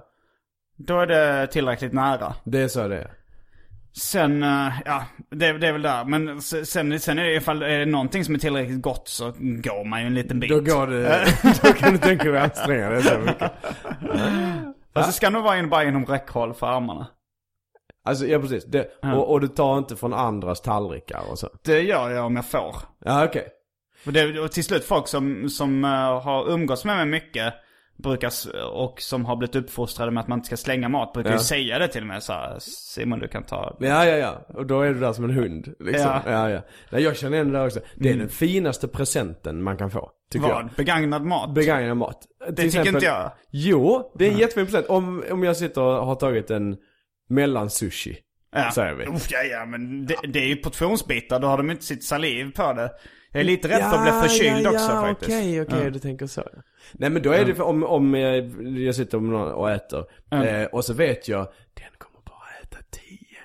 [0.77, 2.35] då är det tillräckligt nära.
[2.45, 3.11] Det är så det är.
[3.97, 6.05] Sen, eh, ja, det, det är väl där.
[6.05, 9.85] Men sen, sen är det ifall är det någonting som är tillräckligt gott så går
[9.85, 10.51] man ju en liten bit.
[10.51, 11.25] Då går det,
[11.63, 13.53] då kan du tänka dig att anstränga dig så mycket.
[14.95, 17.07] Fast det ska nog vara in, bara inom räckhåll för armarna.
[18.05, 18.65] Alltså ja precis.
[18.65, 21.49] Det, och, och du tar inte från andras tallrikar och så?
[21.65, 22.77] Det gör jag om jag får.
[23.05, 23.49] Ja okej.
[24.05, 27.55] Det, och till slut folk som, som eh, har umgåtts med mig mycket
[28.03, 28.33] brukar,
[28.73, 31.37] och som har blivit uppfostrade med att man inte ska slänga mat brukar Ja.
[31.37, 34.47] ju säga det till mig så här, Simon du kan ta Ja, ja, ja.
[34.55, 35.75] Och då är du där som en hund.
[35.79, 36.07] Liksom.
[36.07, 36.23] Ja.
[36.27, 36.51] Ja.
[36.51, 37.81] ja, Nej, jag känner igen det där också.
[37.95, 40.11] Det är den finaste presenten man kan få.
[40.33, 40.57] Tycker vad?
[40.57, 40.71] jag.
[40.77, 41.55] Begagnad mat?
[41.55, 42.19] Begagnad mat.
[42.49, 43.33] det tycker inte jag.
[43.51, 44.87] Jo, det är en jättefin present.
[44.87, 46.77] Om, om jag sitter och har tagit en
[47.33, 48.17] mellansushi.
[48.55, 48.71] Ja.
[48.75, 49.05] Säger vi.
[49.07, 52.53] Uff, ja, ja, men det, det är ju portionsbitar, då har de inte sitt saliv
[52.53, 52.91] på det.
[53.33, 55.31] Jag är lite rädd för att bli förkyld ja, också ja, faktiskt.
[55.31, 55.91] Okej, okej, Ja.
[55.91, 56.45] du tänker så.
[56.93, 60.05] Nej men då är det om, om jag, jag sitter och äter.
[60.31, 63.39] Eh, och så vet jag, den kommer bara äta tio.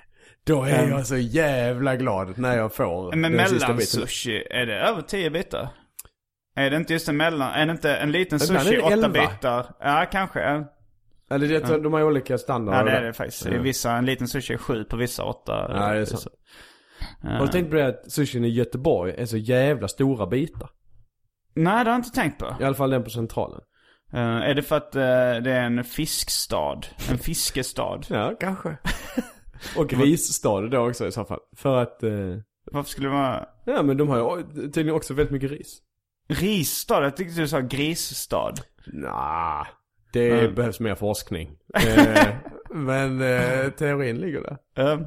[0.44, 3.68] Då är jag så jävla glad när jag får Men den biten.
[3.68, 5.68] mellansushi, är det över 10 bitar?
[6.56, 9.08] Är det inte just en mellan, är det inte en liten sushi, det 8 elva.
[9.08, 9.66] bitar?
[9.80, 10.64] Ja, kanske.
[11.30, 12.78] Eller det, de har ju olika standarder.
[12.78, 13.46] ja det är det faktiskt.
[13.46, 15.66] I vissa, en liten sushi är 7 på vissa 8.
[15.68, 16.26] Ja, det är sant.
[17.22, 20.70] Har du tänkt på det att sushin i Göteborg är så jävla stora bitar?
[21.54, 22.56] Nej, det har jag inte tänkt på.
[22.60, 23.60] I alla fall den på centralen.
[24.12, 25.00] Eh, är det för att eh,
[25.42, 26.80] det är en fiskstad?
[27.10, 28.06] En fiskestad?
[28.10, 28.78] Ja, kanske.
[29.76, 31.40] och grisstad då också i så fall.
[31.56, 32.10] För att, eh,
[32.72, 35.78] Varför skulle det vara ja men de har ju tydligen också väldigt mycket ris.
[36.28, 37.02] risstad?
[37.04, 38.54] Jag tyckte du sa grisstad.
[38.86, 39.66] Nah,
[40.18, 40.54] det Mm.
[40.54, 41.50] behövs mer forskning.
[41.74, 42.26] eh,
[42.70, 44.56] men eh, teorin ligger där.
[44.92, 44.98] Eh,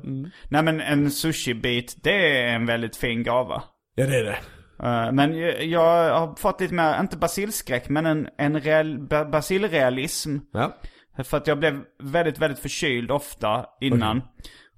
[0.49, 3.64] Nej men en sushi-bit, det är en väldigt fin gava.
[3.95, 4.38] Ja det är det.
[4.84, 5.38] Eh, Men
[5.70, 10.38] jag, har fått lite mer, inte basilskräck, men en, en real, ba- basilrealism.
[10.53, 10.78] Ja.
[11.24, 14.22] För att jag blev väldigt, väldigt förkyld ofta innan.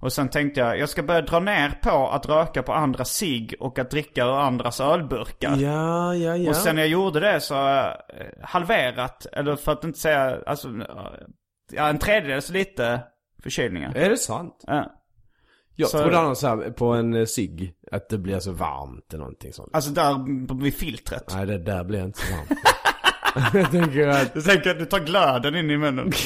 [0.03, 3.55] Och sen tänkte jag, jag ska börja dra ner på att röka på andra cigg
[3.59, 5.57] och att dricka ur andras ölburkar.
[5.57, 6.49] Ja, ja, ja.
[6.49, 9.99] Och sen när jag gjorde det så har jag eh, halverat, eller för att inte
[9.99, 10.75] säga, alltså, eh,
[11.71, 12.99] ja en tredjedel så lite
[13.43, 13.95] förkylningar.
[13.95, 14.63] Är det sant?
[14.67, 14.91] Ja.
[15.75, 19.23] Jag Så- trodde annars här, på en eh, cigg att det blir så varmt eller
[19.23, 19.69] någonting sånt.
[19.73, 21.33] Alltså där vid filtret.
[21.35, 23.53] Nej det där blir inte så varmt.
[23.53, 26.11] jag tänker att Du tänker att du tar glöden in i munnen?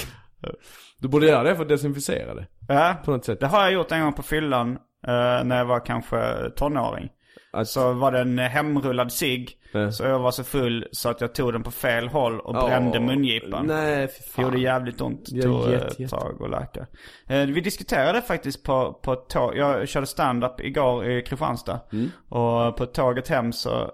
[1.00, 2.48] du borde göra det för att desinficera det.
[2.68, 3.39] ja, På något sätt.
[3.39, 4.78] det har jag gjort en gång på fyllan.
[5.08, 7.10] eh, när jag var kanske tonåring.
[7.54, 9.52] Att- Så var det en hemrullad cigg.
[9.72, 9.91] Ja.
[9.91, 13.00] Så jag var så full så att jag tog den på fel håll och brände
[13.00, 13.66] mungipan.
[13.68, 15.26] Nej, fy Det gjorde jävligt ont.
[15.32, 16.88] Det tog jätte, ett tag att läka.
[17.28, 19.56] Eh, vi diskuterade faktiskt på, på tåg.
[19.58, 21.80] Jag körde stand-up igår i Kristianstad.
[21.93, 22.10] Mm.
[22.30, 23.91] Och på tåget hem så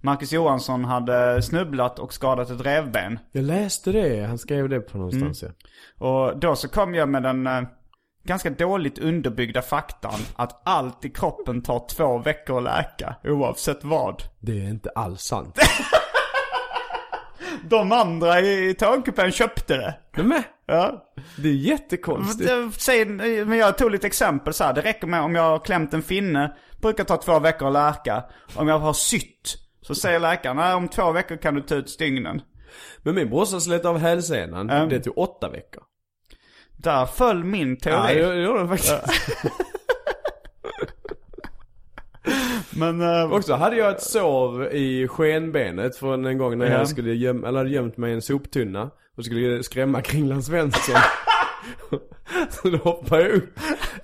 [0.00, 3.18] Marcus Johansson hade snubblat och skadat ett revben.
[3.32, 5.54] Jag läste det, han skrev det på någonstans Mm.
[5.98, 6.06] ja.
[6.06, 7.62] Och då så kom jag med den eh,
[8.24, 14.22] ganska dåligt underbyggda faktan att allt i kroppen tar två veckor att läka oavsett vad.
[14.40, 15.58] Det är inte alls sant.
[17.64, 19.94] De andra i tågkupén köpte det.
[20.16, 21.04] Nej, men, Ja.
[21.36, 22.50] det är jättekonstigt.
[23.46, 24.72] Men jag tog lite exempel så här.
[24.72, 26.56] Det räcker med om jag har klämt en finne.
[26.80, 28.24] Brukar ta två veckor att läka.
[28.56, 29.56] Om jag har sytt.
[29.86, 32.42] Så säger läkaren, nej om två veckor kan du ta ut stygnen.
[33.02, 34.88] Men min brorsa slet av hälsenan, Mm.
[34.88, 35.82] det tog åtta veckor.
[36.76, 37.76] Där föll min Ja,
[38.06, 38.20] teori.
[38.20, 38.92] det det gjorde den faktiskt.
[42.70, 46.78] Men, eh, Och så hade jag ett sår i skenbenet från en gång när Ja.
[46.78, 50.94] jag skulle göm, eller hade gömt mig i en soptunna och skulle skrämma Kringland Svensson.
[52.50, 53.58] så då hoppade jag upp.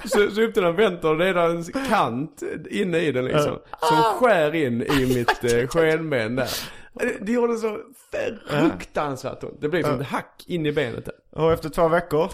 [0.05, 3.59] Så, så upp till den väntar och det är en kant inne i den liksom.
[3.81, 6.49] Som skär in i mitt eh, skenben där.
[6.93, 7.79] Det, det gjorde så
[8.49, 9.61] fruktansvärt ont.
[9.61, 11.15] Det blev som ett hack in i benet där.
[11.31, 12.31] och efter två veckor.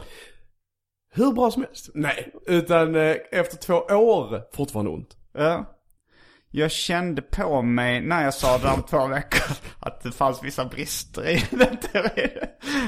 [1.14, 1.90] Hur bra som helst.
[1.94, 5.16] Nej, utan eh, efter två år fortfarande ont.
[5.32, 5.77] Ja.
[6.50, 10.64] Jag kände på mig när jag sa det om två veckor att det fanns vissa
[10.64, 12.30] brister i den teorin.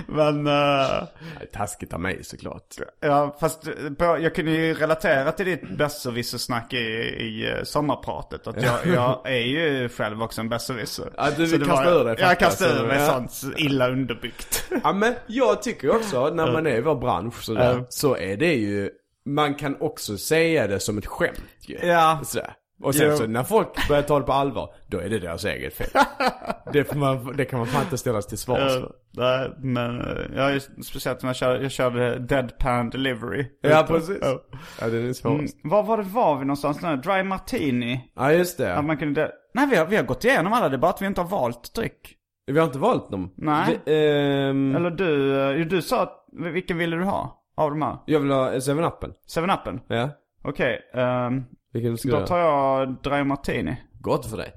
[0.07, 1.05] Men, uh,
[1.53, 2.65] taskigt av mig såklart.
[3.01, 8.47] ja fast eh, jag kunde ju relatera till ditt besserwisser-snack i, i eh, sommarpratet.
[8.47, 11.13] Att jag, jag är ju själv också en besserwisser.
[11.17, 13.07] Ja, du kastar var- ur dig Jag kastar ur mig ja.
[13.07, 14.65] sånt illa underbyggt.
[14.85, 18.55] Ja men jag tycker också när man är i vår bransch sådär, så är det
[18.55, 18.91] ju,
[19.27, 21.79] man kan också säga det som ett skämt ju.
[21.83, 22.21] Ja.
[22.25, 22.55] Sådär.
[22.83, 23.17] Och sen Jo.
[23.17, 25.87] så när folk börjar ta det på allvar, då är det deras eget fel.
[26.73, 28.93] det, får man, det kan man fan inte ställas till svars för.
[29.11, 33.47] nej, men uh, jag är speciellt när jag körde, jag körde deadpan delivery.
[33.63, 34.19] Ja precis.
[34.21, 34.41] Ja.
[34.81, 35.59] Ja det är det Mm, svåraste.
[35.63, 36.97] var det var vi någonstans nu?
[36.97, 38.11] Dry martini.
[38.17, 38.75] Ja just det.
[38.77, 39.33] Att man kunde...
[39.55, 41.29] Nej vi har, vi har gått igenom alla, det är bara att vi inte har
[41.29, 42.17] valt dryck.
[42.47, 43.35] Vi har inte valt dem.
[43.37, 43.81] Nej.
[43.85, 44.09] Det,
[44.49, 47.37] ehm, Eller du, eh, du sa att, vilken ville du ha?
[47.57, 47.97] Av de här?
[48.07, 49.13] Jag vill ha 7-Upen.
[49.37, 49.81] 7-Upen?
[49.89, 50.09] Ja.
[50.45, 53.77] Okej, ehm, Vilken ska då tar jag Dry Martini.
[54.01, 54.53] Gott för dig.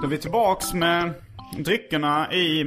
[0.00, 1.12] Då är vi tillbaks med
[1.58, 2.60] dryckerna i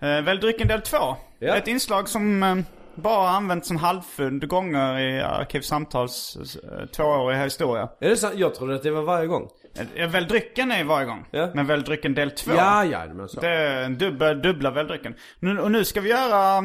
[0.00, 0.96] eh, Välj drycken del 2.
[1.38, 1.56] Ja.
[1.56, 2.56] Ett inslag som eh,
[2.94, 7.88] bara använts en halvfund gånger i Arkivsamtals eh, tvååriga historia.
[8.00, 8.34] Är det sant?
[8.36, 9.48] Jag trodde att det var varje gång.
[9.94, 11.26] Eh, Välj drycken är varje gång.
[11.30, 11.50] Ja.
[11.54, 12.52] Men Välj drycken del 2.
[12.52, 13.40] Ja, ja, men så.
[13.40, 15.14] Det är en dubbel, dubbla väldrycken.
[15.38, 16.58] Nu, och nu ska vi göra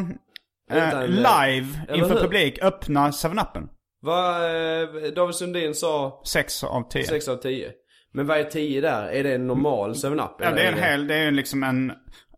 [0.72, 2.22] eh, eh, live inför hur?
[2.22, 3.70] publik öppna 7-Upen.
[4.02, 7.04] Vad eh, David Sundin sa 6 av 10.
[7.04, 7.72] 6 av 10.
[8.14, 9.08] Men vad är 10 där?
[9.08, 10.32] Är det en normal 7-Up?
[10.40, 11.94] Ja, det är en hel, det är liksom en,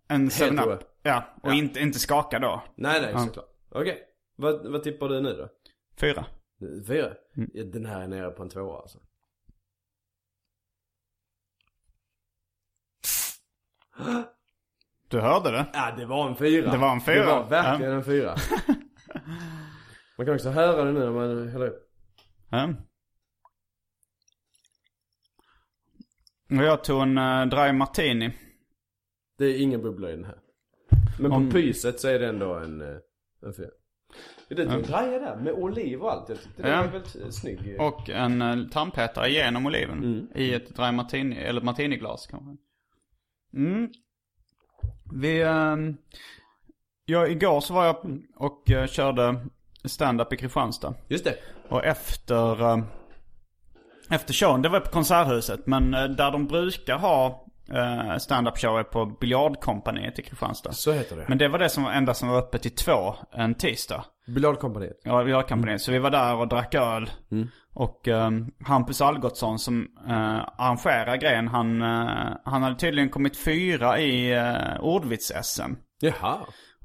[0.10, 0.68] en Helt 7-Up.
[0.68, 0.78] OE.
[1.04, 2.64] Ja, och Inte, inte skaka då.
[2.76, 3.46] Nej, nej, såklart.
[3.72, 3.98] Okej.
[4.36, 5.50] Vad, vad tippar du nu då?
[6.00, 6.26] Fyra.
[6.88, 7.12] Fyra?
[7.38, 7.50] Mm.
[7.54, 8.98] Ja, den här är nere på en tvåa alltså.
[15.08, 15.66] Du hörde det?
[15.74, 16.72] Ja, det var en fyra.
[16.72, 17.16] Det var en fyra.
[17.26, 18.36] Det var verkligen en fyra.
[20.18, 21.89] man kan också höra det nu när man häller upp.
[22.50, 22.70] Ja.
[26.50, 28.34] Och jag tog en uh, Dry Martini.
[29.38, 30.38] Det är ingen bubbla i den här.
[31.20, 32.98] Men på Om- pyset så är det ändå en, eh,
[33.41, 33.70] en fyra.
[34.48, 36.30] Det är en graja där med oliv och allt.
[36.30, 36.82] Jag tyckte det Ja.
[36.82, 37.82] var väldigt eh, snygg.
[37.82, 39.98] Och en uh, tandpetare genom oliven.
[40.04, 40.28] Mm.
[40.36, 42.56] I ett Dry Martini, eller Martiniglas kanske.
[43.54, 43.89] Mm.
[45.14, 45.97] Vi, ehm,
[47.06, 49.39] ja, igår så var jag och eh, körde
[49.86, 50.93] stand-up i Kristianstad.
[51.08, 51.36] Just det.
[51.70, 52.84] Och efter, eh,
[54.10, 57.39] efter showen, det var på Konserthuset, men eh, där de brukar ha
[58.20, 60.72] stand-up show är på Biljardkompaniet i Kristianstad.
[60.72, 61.26] Så heter det.
[61.28, 64.06] Men det var det som enda som var öppet till två en tisdag.
[64.28, 65.01] Biljardkompaniet.
[65.04, 65.82] Ja, Biljardkompaniet.
[65.82, 67.10] Så vi var där och drack öl.
[67.74, 74.00] Och um, Hampus Algotsson som uh, arrangerar grejen, han, eh, han hade tydligen kommit fyra
[74.00, 75.76] i uh, ordvits-SM.
[76.00, 76.38] Jaha.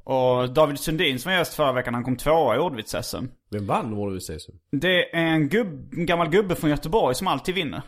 [0.04, 3.28] Och David Sundin som var gäst förra veckan, han kom tvåa i ordvits-SM.
[3.50, 4.36] Vem vann ordvitsar?
[4.72, 7.82] Det är en, gubb, en gammal gubbe från Göteborg som alltid vinner.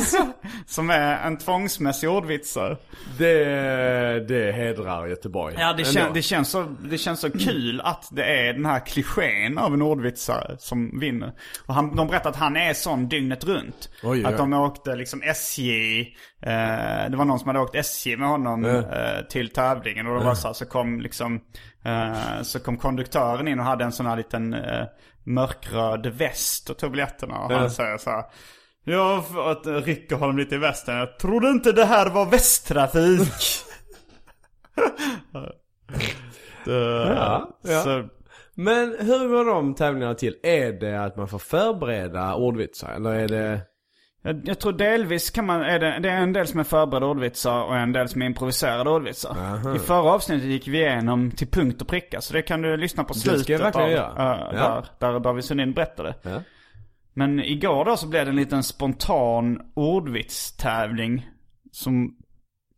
[0.66, 2.76] som är en tvångsmässig ordvitsare.
[3.18, 3.34] Det,
[4.28, 5.54] det hedrar Göteborg.
[5.58, 8.86] Ja, det, kän, det, känns så, det känns så kul att det är den här
[8.86, 11.32] klichén av en ordvitsare som vinner.
[11.66, 13.90] Och han, de berättar att han är sån dygnet runt.
[14.02, 16.00] Oj, att de åkte liksom SJ,
[16.42, 18.82] eh, det var någon som hade åkt SJ med honom eh,
[19.30, 20.06] till tävlingen.
[20.06, 21.40] Och det var så, här, så kom liksom,
[21.84, 24.84] eh, så kom konduktören in och hade en sån här liten eh,
[25.24, 27.38] mörkröd väst och tog biljetterna.
[27.38, 28.24] Och han säger så här.
[28.84, 30.96] Ja, för att eh, rycker honom lite i västen.
[30.96, 33.32] Jag trodde inte det här var västtrafik.
[36.64, 37.82] Det- Ja, ja.
[37.82, 38.08] Så,
[38.54, 40.36] Men hur går de tävlingarna till?
[40.42, 42.92] Är det att man får förbereda ordvitsar?
[42.92, 43.60] Eller är det...
[44.22, 47.06] jag, jag tror delvis kan man, är det, det är en del som är förberedda
[47.06, 49.36] ordvitsar och en del som är improviserade ordvitsar.
[49.76, 52.20] I förra avsnittet gick vi igenom till punkt och pricka.
[52.20, 54.34] Så det kan du lyssna på ska jag slutet verkligen av, göra.
[54.34, 54.84] äh, Ja.
[54.98, 56.14] där, där David Sundin berättade.
[56.22, 56.42] Ja.
[57.14, 61.28] Men igår då så blev det en liten spontan ordvitstävling.
[61.72, 62.16] Som,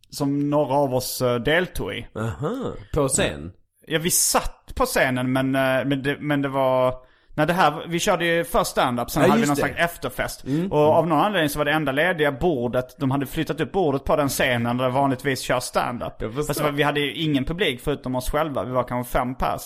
[0.09, 2.07] som några av oss eh, deltog i.
[2.15, 2.73] Aha.
[2.93, 3.51] På scen?
[3.87, 6.95] Ja, vi satt på scenen men, eh, men, det, men det var...
[7.35, 9.61] Nej, det här, vi körde ju först stand-up, sen Ja, hade vi någon det.
[9.61, 9.75] Mm.
[9.75, 10.43] slags efterfest.
[10.69, 14.03] Och av någon anledning så var det enda lediga bordet, de hade flyttat upp bordet
[14.05, 16.13] på den scenen där det vanligtvis kör stand-up.
[16.47, 19.61] Fast vi hade ju ingen publik förutom oss själva, vi var kanske fem pers.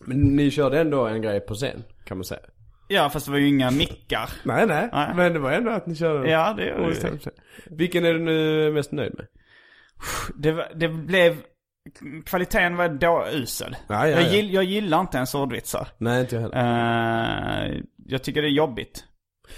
[0.00, 2.40] Men ni körde ändå en grej på scen, kan man säga.
[2.88, 4.30] Ja, fast det var ju inga mickar.
[4.44, 4.88] Nej, nej.
[4.92, 5.14] Nej.
[5.16, 7.30] Men det var ändå att ni körde Ja, det gjorde vi.
[7.76, 9.26] Vilken är du nu mest nöjd med?
[10.36, 11.36] Det, det blev...
[12.26, 13.76] Kvaliteten var då usel.
[13.88, 14.28] Ja, ja, Jag, ja.
[14.28, 15.88] gill, jag gillar inte ens ordvitsar.
[15.98, 17.66] Nej, inte jag heller.
[17.66, 19.04] Eh, jag tycker det är jobbigt.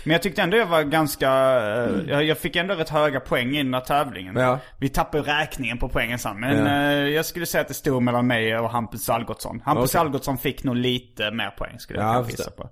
[0.04, 3.56] Men jag tyckte ändå jag var ganska, eh, jag, jag fick ändå rätt höga poäng
[3.56, 4.58] i den här tävlingen.
[4.78, 6.40] Vi tappade räkningen på poängen sen.
[6.40, 9.62] Men eh, jag skulle säga att det stod mellan mig och Hampus Algotsson.
[9.64, 10.00] Hampus Okej.
[10.00, 12.70] Algotsson fick nog lite mer poäng skulle jag Ja, jag gissa på.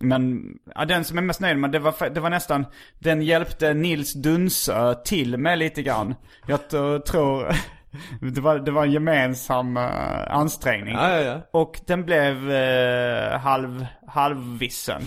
[0.00, 2.66] Men ja, den som är mest nöjd med, det var, det var nästan,
[2.98, 6.14] den hjälpte Nils Dunsö till med lite grann.
[6.46, 6.68] Jag
[7.06, 7.52] tror,
[8.20, 10.94] det var, det var en gemensam eh, ansträngning.
[10.94, 11.40] Ja, ja, ja.
[11.52, 15.02] Och den blev eh, halv, halvvissen.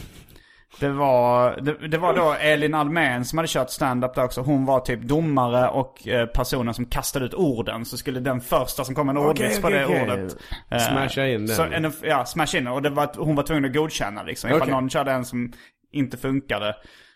[0.79, 4.41] Det var, det, det var då Elin Almén som hade kört stand-up där också.
[4.41, 7.85] Hon var typ domare och eh, personen som kastade ut orden.
[7.85, 10.01] Så skulle den första som kom en ordvits på okej, det okej.
[10.03, 10.37] ordet.
[10.71, 11.55] eh, Smasha in den.
[11.55, 12.67] Så, en, ja, smasha in.
[12.67, 14.49] Och det var, hon var tvungen att godkänna liksom.
[14.49, 15.53] Ifall någon körde en som
[15.91, 16.75] inte funkade.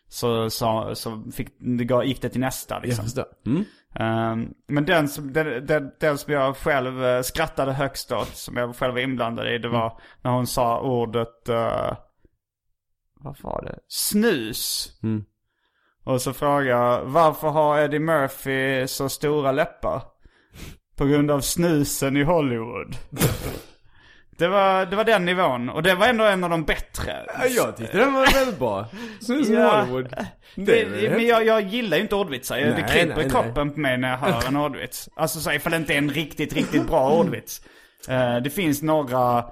[0.10, 1.48] Så, så, så fick,
[2.06, 3.06] gick det till nästa Jag liksom.
[3.06, 3.26] förstår.
[3.46, 3.66] Mm.
[4.00, 8.58] Ehm, men den som, den, den, den som jag själv eh, skrattade högst åt, som
[8.58, 11.98] jag själv var inblandad i, det var när hon sa ordet, uh,
[13.14, 13.80] vad var det?
[13.88, 14.92] Snus.
[16.04, 20.02] Och så frågade jag, varför har Eddie Murphy så stora läppar?
[20.98, 22.96] På grund av snusen i Hollywood.
[24.38, 27.14] det, var, det var den nivån, och det var ändå en av de bättre.
[27.40, 28.86] Ja, jag tyckte den var väldigt bra.
[29.22, 29.80] Snus Ja.
[29.82, 30.16] Hollywood.
[30.56, 32.58] Det, Det, men jag, jag gillar ju inte ordvitsar.
[32.58, 35.10] Jag- det Nej, kryper nej, i kroppen på mig när jag hör en ordvits.
[35.16, 37.62] Alltså så ifall det inte är en riktigt, riktigt bra ordvits.
[38.10, 39.46] Eh, det finns några...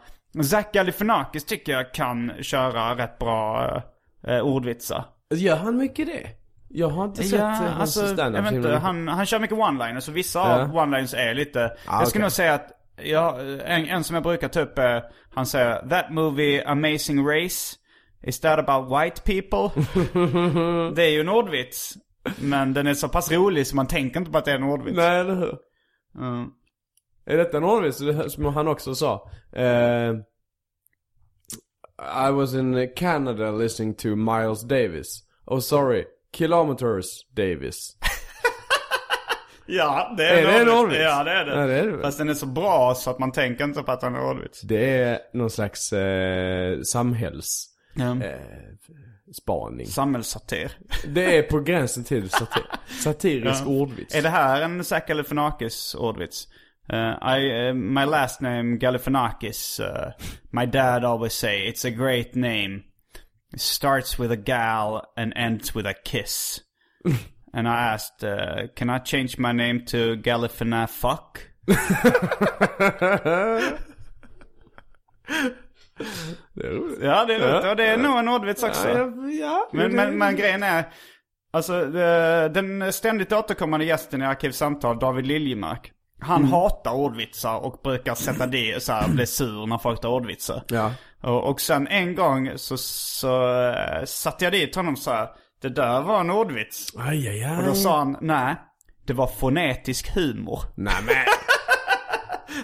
[0.43, 3.67] Zach Galifianakis tycker jag kan köra rätt bra
[4.27, 5.05] uh, ordvitsar.
[5.35, 6.27] Gör han mycket det?
[6.69, 10.17] Jag har inte sett Ja, eh, hans alltså, standup han, han kör mycket one-liners och
[10.17, 10.61] vissa Ja.
[10.61, 11.59] av one-liners är lite...
[11.59, 11.71] jag
[12.07, 12.21] skulle okej.
[12.21, 12.67] nog säga att,
[12.97, 17.77] ja, en, en som jag brukar ta upp är, han säger That movie Amazing Race,
[18.23, 19.81] is that about white people?
[20.95, 21.93] det är ju en ordvits.
[22.41, 24.63] Men den är så pass rolig så man tänker inte på att det är en
[24.63, 24.97] ordvits.
[24.97, 25.57] Nej, eller hur?
[26.17, 26.49] Mm.
[27.25, 27.97] Är detta en ordvits
[28.33, 29.29] som han också sa?
[29.53, 30.13] Eh,
[31.99, 35.23] I was in Canada listening to Miles Davis.
[35.45, 37.97] Oh sorry, kilometers Davis.
[39.65, 41.01] Ja, det är, Är en ordvits?
[41.01, 41.55] Ja, det är det.
[41.55, 42.01] Ja, det är det.
[42.01, 44.61] Fast den är så bra så att man tänker inte på att den är ordvits.
[44.61, 47.69] Det är någon slags eh, samhälls...
[47.95, 48.23] Ja.
[48.23, 48.39] Eh,
[49.33, 49.87] spaning.
[49.87, 50.71] Samhällssatir.
[51.07, 52.65] Det är på gränsen till satir.
[53.03, 54.15] Satirisk ordvits.
[54.15, 56.47] Är det här en Zac Galifianakis ordvits?
[56.93, 59.79] Uh, I, uh, my last name Galifianakis.
[59.79, 60.11] Uh,
[60.51, 62.83] my dad always say it's a great name.
[63.53, 66.61] It starts with a gal and ends with a kiss.
[67.53, 71.37] and I asked, uh, can I change my name to Galifianafuck?
[76.53, 76.99] Det är roligt.
[77.01, 77.69] Ja, det är roligt.
[77.69, 78.89] Och det är nog en ordvits också.
[78.89, 80.85] Ja, ja, Men, men, men grejen är,
[81.53, 85.91] alltså eh, den ständigt återkommande gästen i Arkivsamtal, David Liljemark.
[86.21, 86.51] Han Mm.
[86.51, 90.63] hatar ordvitsar och brukar sätta det så här, bli sur när folk tar ordvitsar.
[90.67, 90.91] Ja.
[91.21, 95.27] Och, och sen en gång så, så uh, satte jag dit honom så här,
[95.63, 96.93] det där var en ordvits.
[96.97, 97.57] Aj, aj, aj.
[97.57, 98.55] Och då sa han, nej,
[99.05, 100.59] det var fonetisk humor.
[100.75, 101.15] Nej men.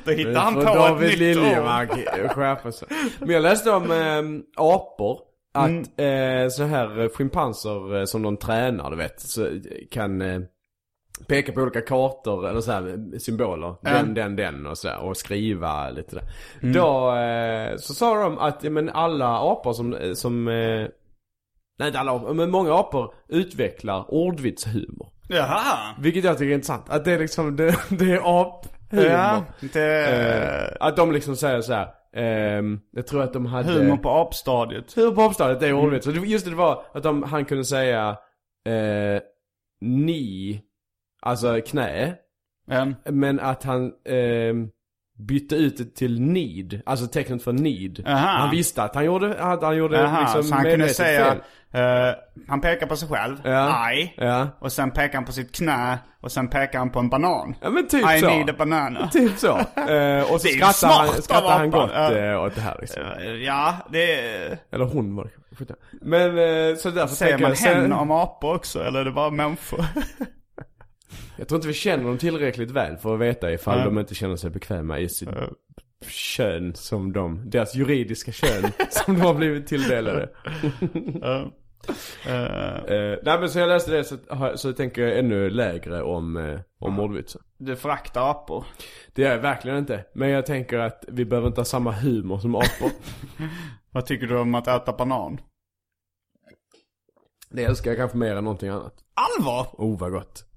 [0.05, 1.19] Då hittar han på ett David nytt ord.
[1.43, 1.89] Liljemark
[2.35, 2.87] skärpa sig.
[3.19, 5.19] Men jag läste om eh, apor.
[5.53, 6.43] Att Mm.
[6.43, 9.51] eh, så här eh, schimpanser eh, som de tränar, du vet, så eh,
[9.91, 10.39] kan eh,
[11.27, 13.75] peka på olika kartor eller så här eh, symboler.
[13.81, 16.23] Den, den, den och så här, och skriva lite där.
[16.61, 16.73] Mm.
[16.73, 20.47] Då eh, så sa de att ja, men alla apor som, som
[21.79, 25.09] nej inte alla apor, men många apor utvecklar ordvitshumor.
[25.29, 25.95] Jaha.
[25.99, 26.89] Vilket jag tycker är intressant.
[26.89, 29.05] Att det är liksom, det, det är aphumor.
[29.05, 30.07] Ja, det...
[30.07, 31.87] Eh, att de liksom säger så här.
[32.13, 33.71] ehm, jag tror att de hade...
[33.73, 34.93] Humor på apstadiet.
[34.95, 36.05] Humor på avståndet, det är ordvits.
[36.05, 38.09] Det- Just det, det var att de, han kunde säga
[38.67, 39.21] eh,
[39.81, 40.61] ni,
[41.21, 42.15] alltså knä.
[42.71, 42.95] En.
[43.05, 44.69] Men att han ehm,
[45.19, 48.03] bytte ut det till need, alltså tecknet för need.
[48.07, 48.17] Aha.
[48.27, 51.35] Han visste att han gjorde, att han gjorde Jaha, liksom så han kunde säga...
[51.71, 52.13] eh,
[52.47, 53.37] han pekar på sig själv.
[53.43, 53.91] Ja.
[53.93, 54.13] I.
[54.17, 54.47] Ja.
[54.59, 55.97] Och sen pekar han på sitt knä.
[56.21, 57.55] Och sen pekar han på en banan.
[57.61, 58.27] Ja men typ I så.
[58.29, 59.07] need a banana.
[59.11, 59.57] Typ så.
[59.91, 63.03] Eh, och så skrattar han, skrattar han gott eh, åt det här liksom.
[63.45, 64.13] Ja, det.
[64.71, 65.75] Eller hon var det.
[66.01, 66.31] Men
[66.77, 68.83] så därför Säger tänker man jag, sen- hen om apor också?
[68.83, 69.85] Eller är det bara människor?
[71.39, 73.85] Jag tror inte vi känner dem tillräckligt väl för att veta ifall Nej.
[73.85, 75.29] de inte känner sig bekväma i sitt
[76.07, 80.29] kön som de, deras juridiska kön som de har blivit tilldelade.
[81.23, 81.47] Eh,
[82.27, 84.17] Eh, nej men så jag läste det så,
[84.55, 87.41] så tänker jag ännu lägre om, eh, om ordvitsen.
[87.57, 88.65] du föraktar apor.
[89.13, 90.05] Det är jag verkligen inte.
[90.15, 92.91] Men jag tänker att vi behöver inte ha samma humor som apor.
[93.91, 95.41] Vad tycker du om att äta banan?
[97.51, 98.93] det älskar jag kanske mer än någonting annat.
[99.13, 99.67] Allvar?
[99.73, 100.48] Oh vad gott.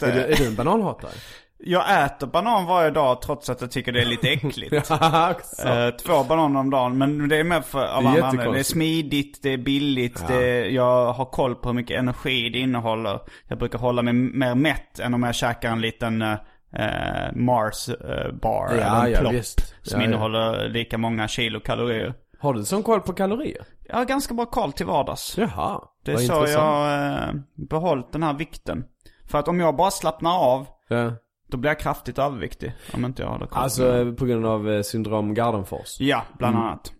[0.00, 1.10] Är, du, är du en bananhatare?
[1.60, 4.90] Jag äter banan varje dag trots att jag tycker det är lite äckligt.
[4.90, 5.34] Ja.
[5.64, 8.52] Eh, två bananer om dagen, men det är mer för av Det är andra anledningar.
[8.52, 12.58] Det är smidigt, det är billigt, det jag har koll på hur mycket energi det
[12.58, 13.20] innehåller.
[13.48, 16.32] Jag brukar hålla mig mer mätt än om jag käkar en liten eh,
[16.74, 20.04] eh, Mars eh, bar Ja, eller en ja, plopp som Ja, ja.
[20.04, 22.14] innehåller lika många kilokalorier.
[22.40, 23.64] Har du sån koll på kalorier?
[23.88, 25.38] Jag har ganska bra koll till vardags.
[25.38, 26.50] Jaha, Det är så intressant.
[26.52, 27.34] jag eh,
[27.68, 28.84] behållit den här vikten.
[29.28, 31.12] För att om jag bara slappnar av, Ja.
[31.48, 32.72] då blir jag kraftigt överviktig.
[32.94, 33.62] Om inte jag håller koll.
[33.62, 36.00] Alltså på grund av eh, syndrom Gardenfors?
[36.00, 36.66] Ja, bland Mm.
[36.68, 36.92] annat.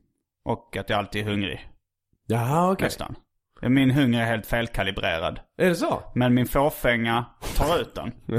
[0.44, 1.68] Och att jag alltid är hungrig.
[2.26, 2.84] Jaha okej.
[2.86, 3.14] Nästan.
[3.62, 5.40] Min hunger är helt felkalibrerad.
[5.58, 6.02] Är det så?
[6.14, 7.24] Men min fåfänga
[7.56, 8.12] tar ut den.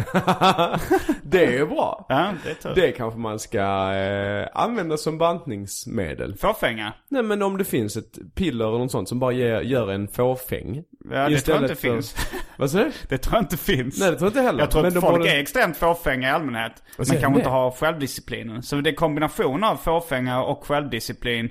[1.23, 2.05] det är ju bra.
[2.09, 2.71] Ja, det är tur.
[2.75, 6.35] Det kanske man ska eh, använda som bantningsmedel.
[6.35, 6.93] Fåfänga?
[7.09, 10.07] Nej men om det finns ett piller eller något sånt som bara ger, gör en
[10.07, 10.83] fåfäng.
[11.11, 12.15] Ja, det tror jag inte för- finns.
[12.57, 12.91] Vad säger du?
[13.09, 13.99] Det tror jag inte finns.
[13.99, 14.59] Nej det tror jag inte heller.
[14.59, 16.83] Jag tror Men att folk borde- är extremt fåfänga i allmänhet.
[16.97, 18.63] Men kanske inte har självdisciplinen.
[18.63, 21.49] Så det är kombination av fåfänga och självdisciplin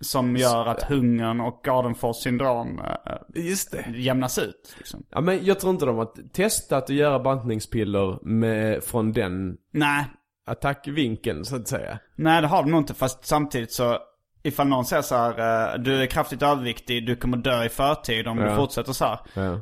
[0.00, 3.12] som gör att hungern och Gardenfors syndrom äh,
[3.44, 3.84] Just det.
[3.94, 4.74] jämnas ut.
[4.78, 5.02] Liksom.
[5.10, 10.04] Ja men jag tror inte de har testat att göra bantningspiller med, från den Nej,
[10.46, 11.98] attackvinkeln så att säga.
[12.16, 12.94] nej det har de nog inte.
[12.94, 13.98] Fast samtidigt så,
[14.42, 15.30] ifall någon säger så här,
[15.74, 18.56] eh, du är kraftigt överviktig, du kommer dö i förtid om du Ja.
[18.56, 19.18] fortsätter så här.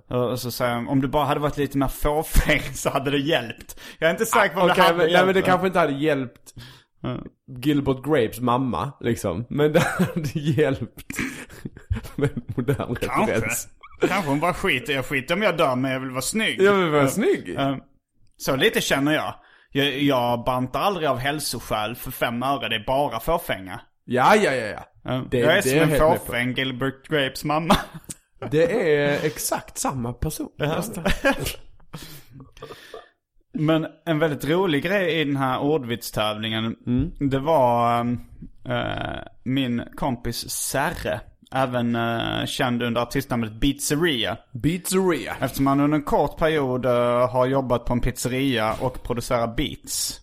[0.09, 0.17] Ja.
[0.17, 3.19] Och så säger de, om du bara hade varit lite mer fåfäng så hade det
[3.19, 3.81] hjälpt.
[3.99, 5.27] Jag är inte säker på om det Okej, hade men, nej, hjälpt.
[5.27, 6.55] men det kanske inte hade hjälpt
[7.63, 9.47] Gilbert Grapes mamma liksom.
[9.51, 11.19] Men det hade hjälpt
[12.17, 13.35] med modern Kanske.
[13.35, 13.69] referens.
[14.01, 16.61] Kanske hon bara skiter jag skiter om jag dör men jag vill vara snygg.
[16.63, 17.57] Jag vill vara snygg.
[18.37, 19.35] Så lite känner jag.
[19.73, 20.03] jag.
[20.03, 23.81] Jag bantar aldrig av hälsoskäl för fem öre, det är bara fåfänga.
[24.05, 24.67] Ja, ja, ja,
[25.03, 25.25] ja.
[25.31, 27.77] Det- jag är det som är en fåfäng Gilbert Grapes mamma.
[28.51, 30.49] Det är exakt samma person.
[33.53, 36.77] Men en väldigt rolig grej i den här ordvitstävlingen,
[37.31, 38.01] det var
[38.69, 41.21] eh, min kompis Serre.
[41.53, 44.37] Även eh, känd under artistnamnet Beatzeria.
[44.63, 45.37] Pizzeria.
[45.41, 50.21] Eftersom han under en kort period eh, har jobbat på en pizzeria och producerat beats.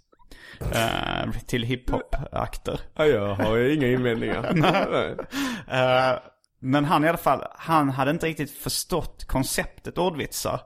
[0.60, 2.80] eh, till hiphop-akter.
[2.96, 4.52] Ja, jag har ju inga invändningar.
[6.60, 10.60] Men han i alla fall, han hade inte riktigt förstått konceptet ordvitsar.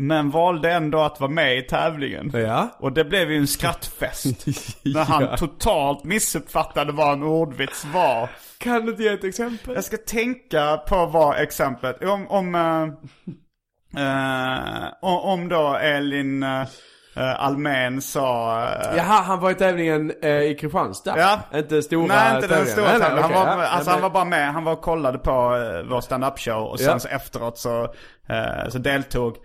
[0.00, 2.30] Men valde ändå att vara med i tävlingen.
[2.34, 2.68] Ja.
[2.78, 4.24] Och det blev ju en skrattfest.
[4.84, 5.36] När han Ja.
[5.36, 8.28] totalt missuppfattade vad en ordvits var.
[8.58, 9.74] Kan du inte ge ett exempel?
[9.74, 12.82] Jag ska tänka på vad exemplet, om, om, eh,
[14.04, 16.64] eh, om, då Elin uh,
[17.16, 18.60] Almen sa...
[18.62, 21.14] eh, Jaha, han var i tävlingen eh, i Kristianstad?
[21.18, 21.58] Ja.
[21.58, 23.22] Inte stora Nej, inte den stora nej, tävlingen.
[23.32, 23.68] Han, var, ja.
[23.68, 26.62] alltså, Nej, han var bara med, han var och kollade på uh, vår stand-up show
[26.66, 26.98] och sen Ja.
[26.98, 27.82] så efteråt så,
[28.28, 29.36] eh, så deltog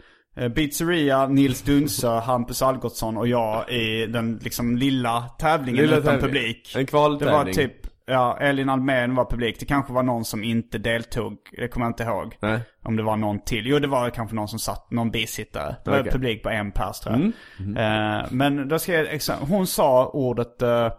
[0.41, 6.05] uh, Beatzeria, Nils Dunse, Hampus Algotsson och jag i den liksom lilla tävningen Lilla utan
[6.19, 6.21] tävling.
[6.27, 6.71] publik.
[6.75, 7.35] En Det kvaltävling.
[7.37, 7.73] var typ
[8.05, 9.59] Ja, Elin Almen var publik.
[9.59, 11.37] Det kanske var någon som inte deltog.
[11.57, 12.37] Det kommer jag inte ihåg.
[12.41, 12.59] Nej.
[12.83, 13.67] Om det var någon till.
[13.67, 15.75] Jo, det var kanske någon som satt, någon bisittare.
[15.85, 18.17] Det var publik på en pers tror jag.
[18.19, 20.89] Eh, men då ska jag, hon sa ordet eh,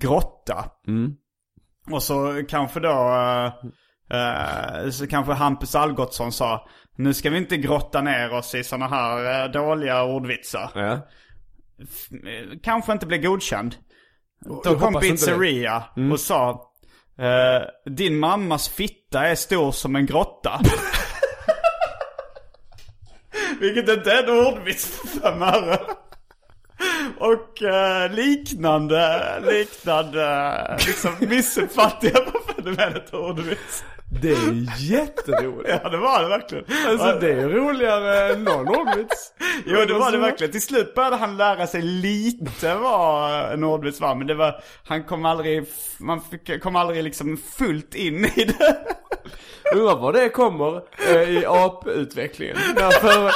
[0.00, 0.64] grotta.
[1.90, 2.90] Och så kanske då,
[4.12, 8.64] eh, eh, så kanske Hampus Algotsson sa, nu ska vi inte grotta ner oss i
[8.64, 10.70] sådana här eh, dåliga ordvitsar.
[10.74, 10.92] Ja.
[10.92, 13.76] Eh, Kanske inte blir godkänd.
[14.64, 16.70] Då kom Pizzeria och sa,
[17.18, 17.62] eh,
[17.92, 20.60] din mammas fitta är stor som en grotta.
[23.60, 25.78] Vilket inte är en ordvits för fem öre.
[27.18, 33.84] Och eh, liknande, liknande, liksom missuppfattade jag på fenomenet ordvits.
[34.20, 35.68] Det är jätteroligt.
[35.82, 36.64] Ja det var det verkligen.
[36.86, 39.32] Alltså det är roligare än någon ordvits.
[39.66, 40.52] Jo det var det verkligen.
[40.52, 44.14] Till slut började han lära sig lite vad en ordvits var.
[44.14, 45.64] Men det var, han kom aldrig,
[45.98, 48.76] man fick, kom aldrig liksom fullt in i det.
[49.74, 52.56] Undrar var det kommer eh, i aputvecklingen.
[52.76, 53.32] Därför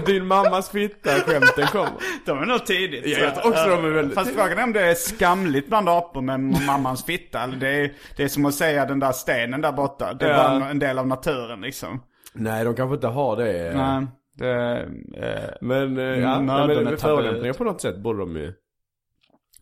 [0.06, 1.92] din mammas fitta-skämten kommer.
[2.26, 3.06] De är nog tidigt.
[3.06, 5.88] Ja, jag tror också de är väldigt Fast frågan är om det är skamligt bland
[5.88, 7.46] apor med mammans fitta.
[7.46, 10.14] Det är, det är som att säga den där stenen där borta.
[10.14, 10.30] Det är
[10.60, 10.68] Ja.
[10.70, 12.02] en del av naturen liksom.
[12.34, 13.72] Nej, de kanske inte har det.
[13.76, 14.06] Nej,
[14.38, 14.80] det,
[15.16, 16.96] eh, Men, eh, ja, nej, men tabu.
[16.96, 18.52] förolämpningar på något sätt borde de ju.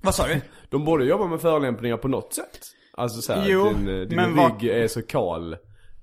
[0.03, 0.41] vad sa du?
[0.70, 2.61] De borde jobba med förolämpningar på något sätt.
[2.97, 5.57] Alltså såhär, din, eh, din men rygg vad- är så kal.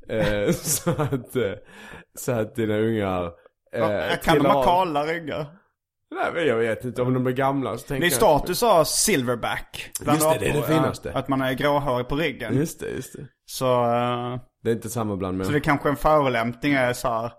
[0.10, 1.52] Eh, så att, eh,
[2.16, 3.24] så att dina ungar
[3.76, 5.46] eh, kan de ha kala ryggar?
[6.16, 8.84] Nej men jag vet inte, om de är gamla så tänker Det är status av
[8.84, 9.92] silverback.
[10.02, 11.10] bland Just det, det är det finaste.
[11.14, 12.56] ja, Att man är gråhårig på ryggen.
[12.58, 13.28] Just det, just det.
[13.46, 15.54] Så, eh, Det är inte samma bland så människor.
[15.54, 17.32] det kanske är en förolämpning är så här.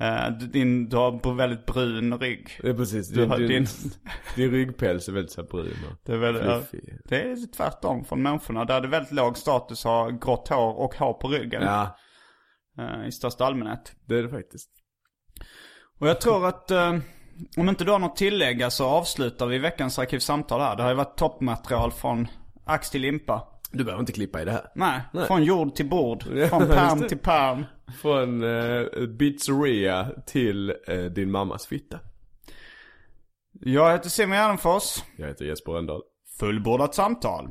[0.00, 2.58] eh, din, du har väldigt brun rygg.
[2.62, 3.66] Det är precis, Du din, har din, din-
[4.36, 6.70] din ryggpäls är väldigt så brun och Det är, väldigt,
[7.04, 8.64] det är tvärtom från människorna.
[8.64, 11.62] Där är det väldigt låg status att ha grått hår och hår på ryggen.
[11.62, 11.88] Ja, eh,
[13.06, 13.92] I största allmänhet.
[14.06, 14.70] det är det faktiskt.
[15.98, 16.98] Och jag tror att eh,
[17.56, 20.76] om inte du har något tillägga så avslutar vi veckans arkivsamtal här.
[20.76, 22.26] Det har ju varit toppmaterial från
[22.66, 23.48] ax till limpa.
[23.70, 24.66] Du behöver inte klippa i det här.
[24.74, 25.26] Nej, Nej.
[25.26, 26.22] från jord till bord.
[26.22, 27.64] Från pärm till pärm.
[28.02, 28.84] Från eh,
[29.18, 32.00] pizzeria till eh, din mammas fitta.
[33.52, 35.02] Jag heter Simon Gärdenfors.
[35.16, 36.02] Jag heter Jesper Rönndahl.
[36.38, 37.50] Fullbordat samtal.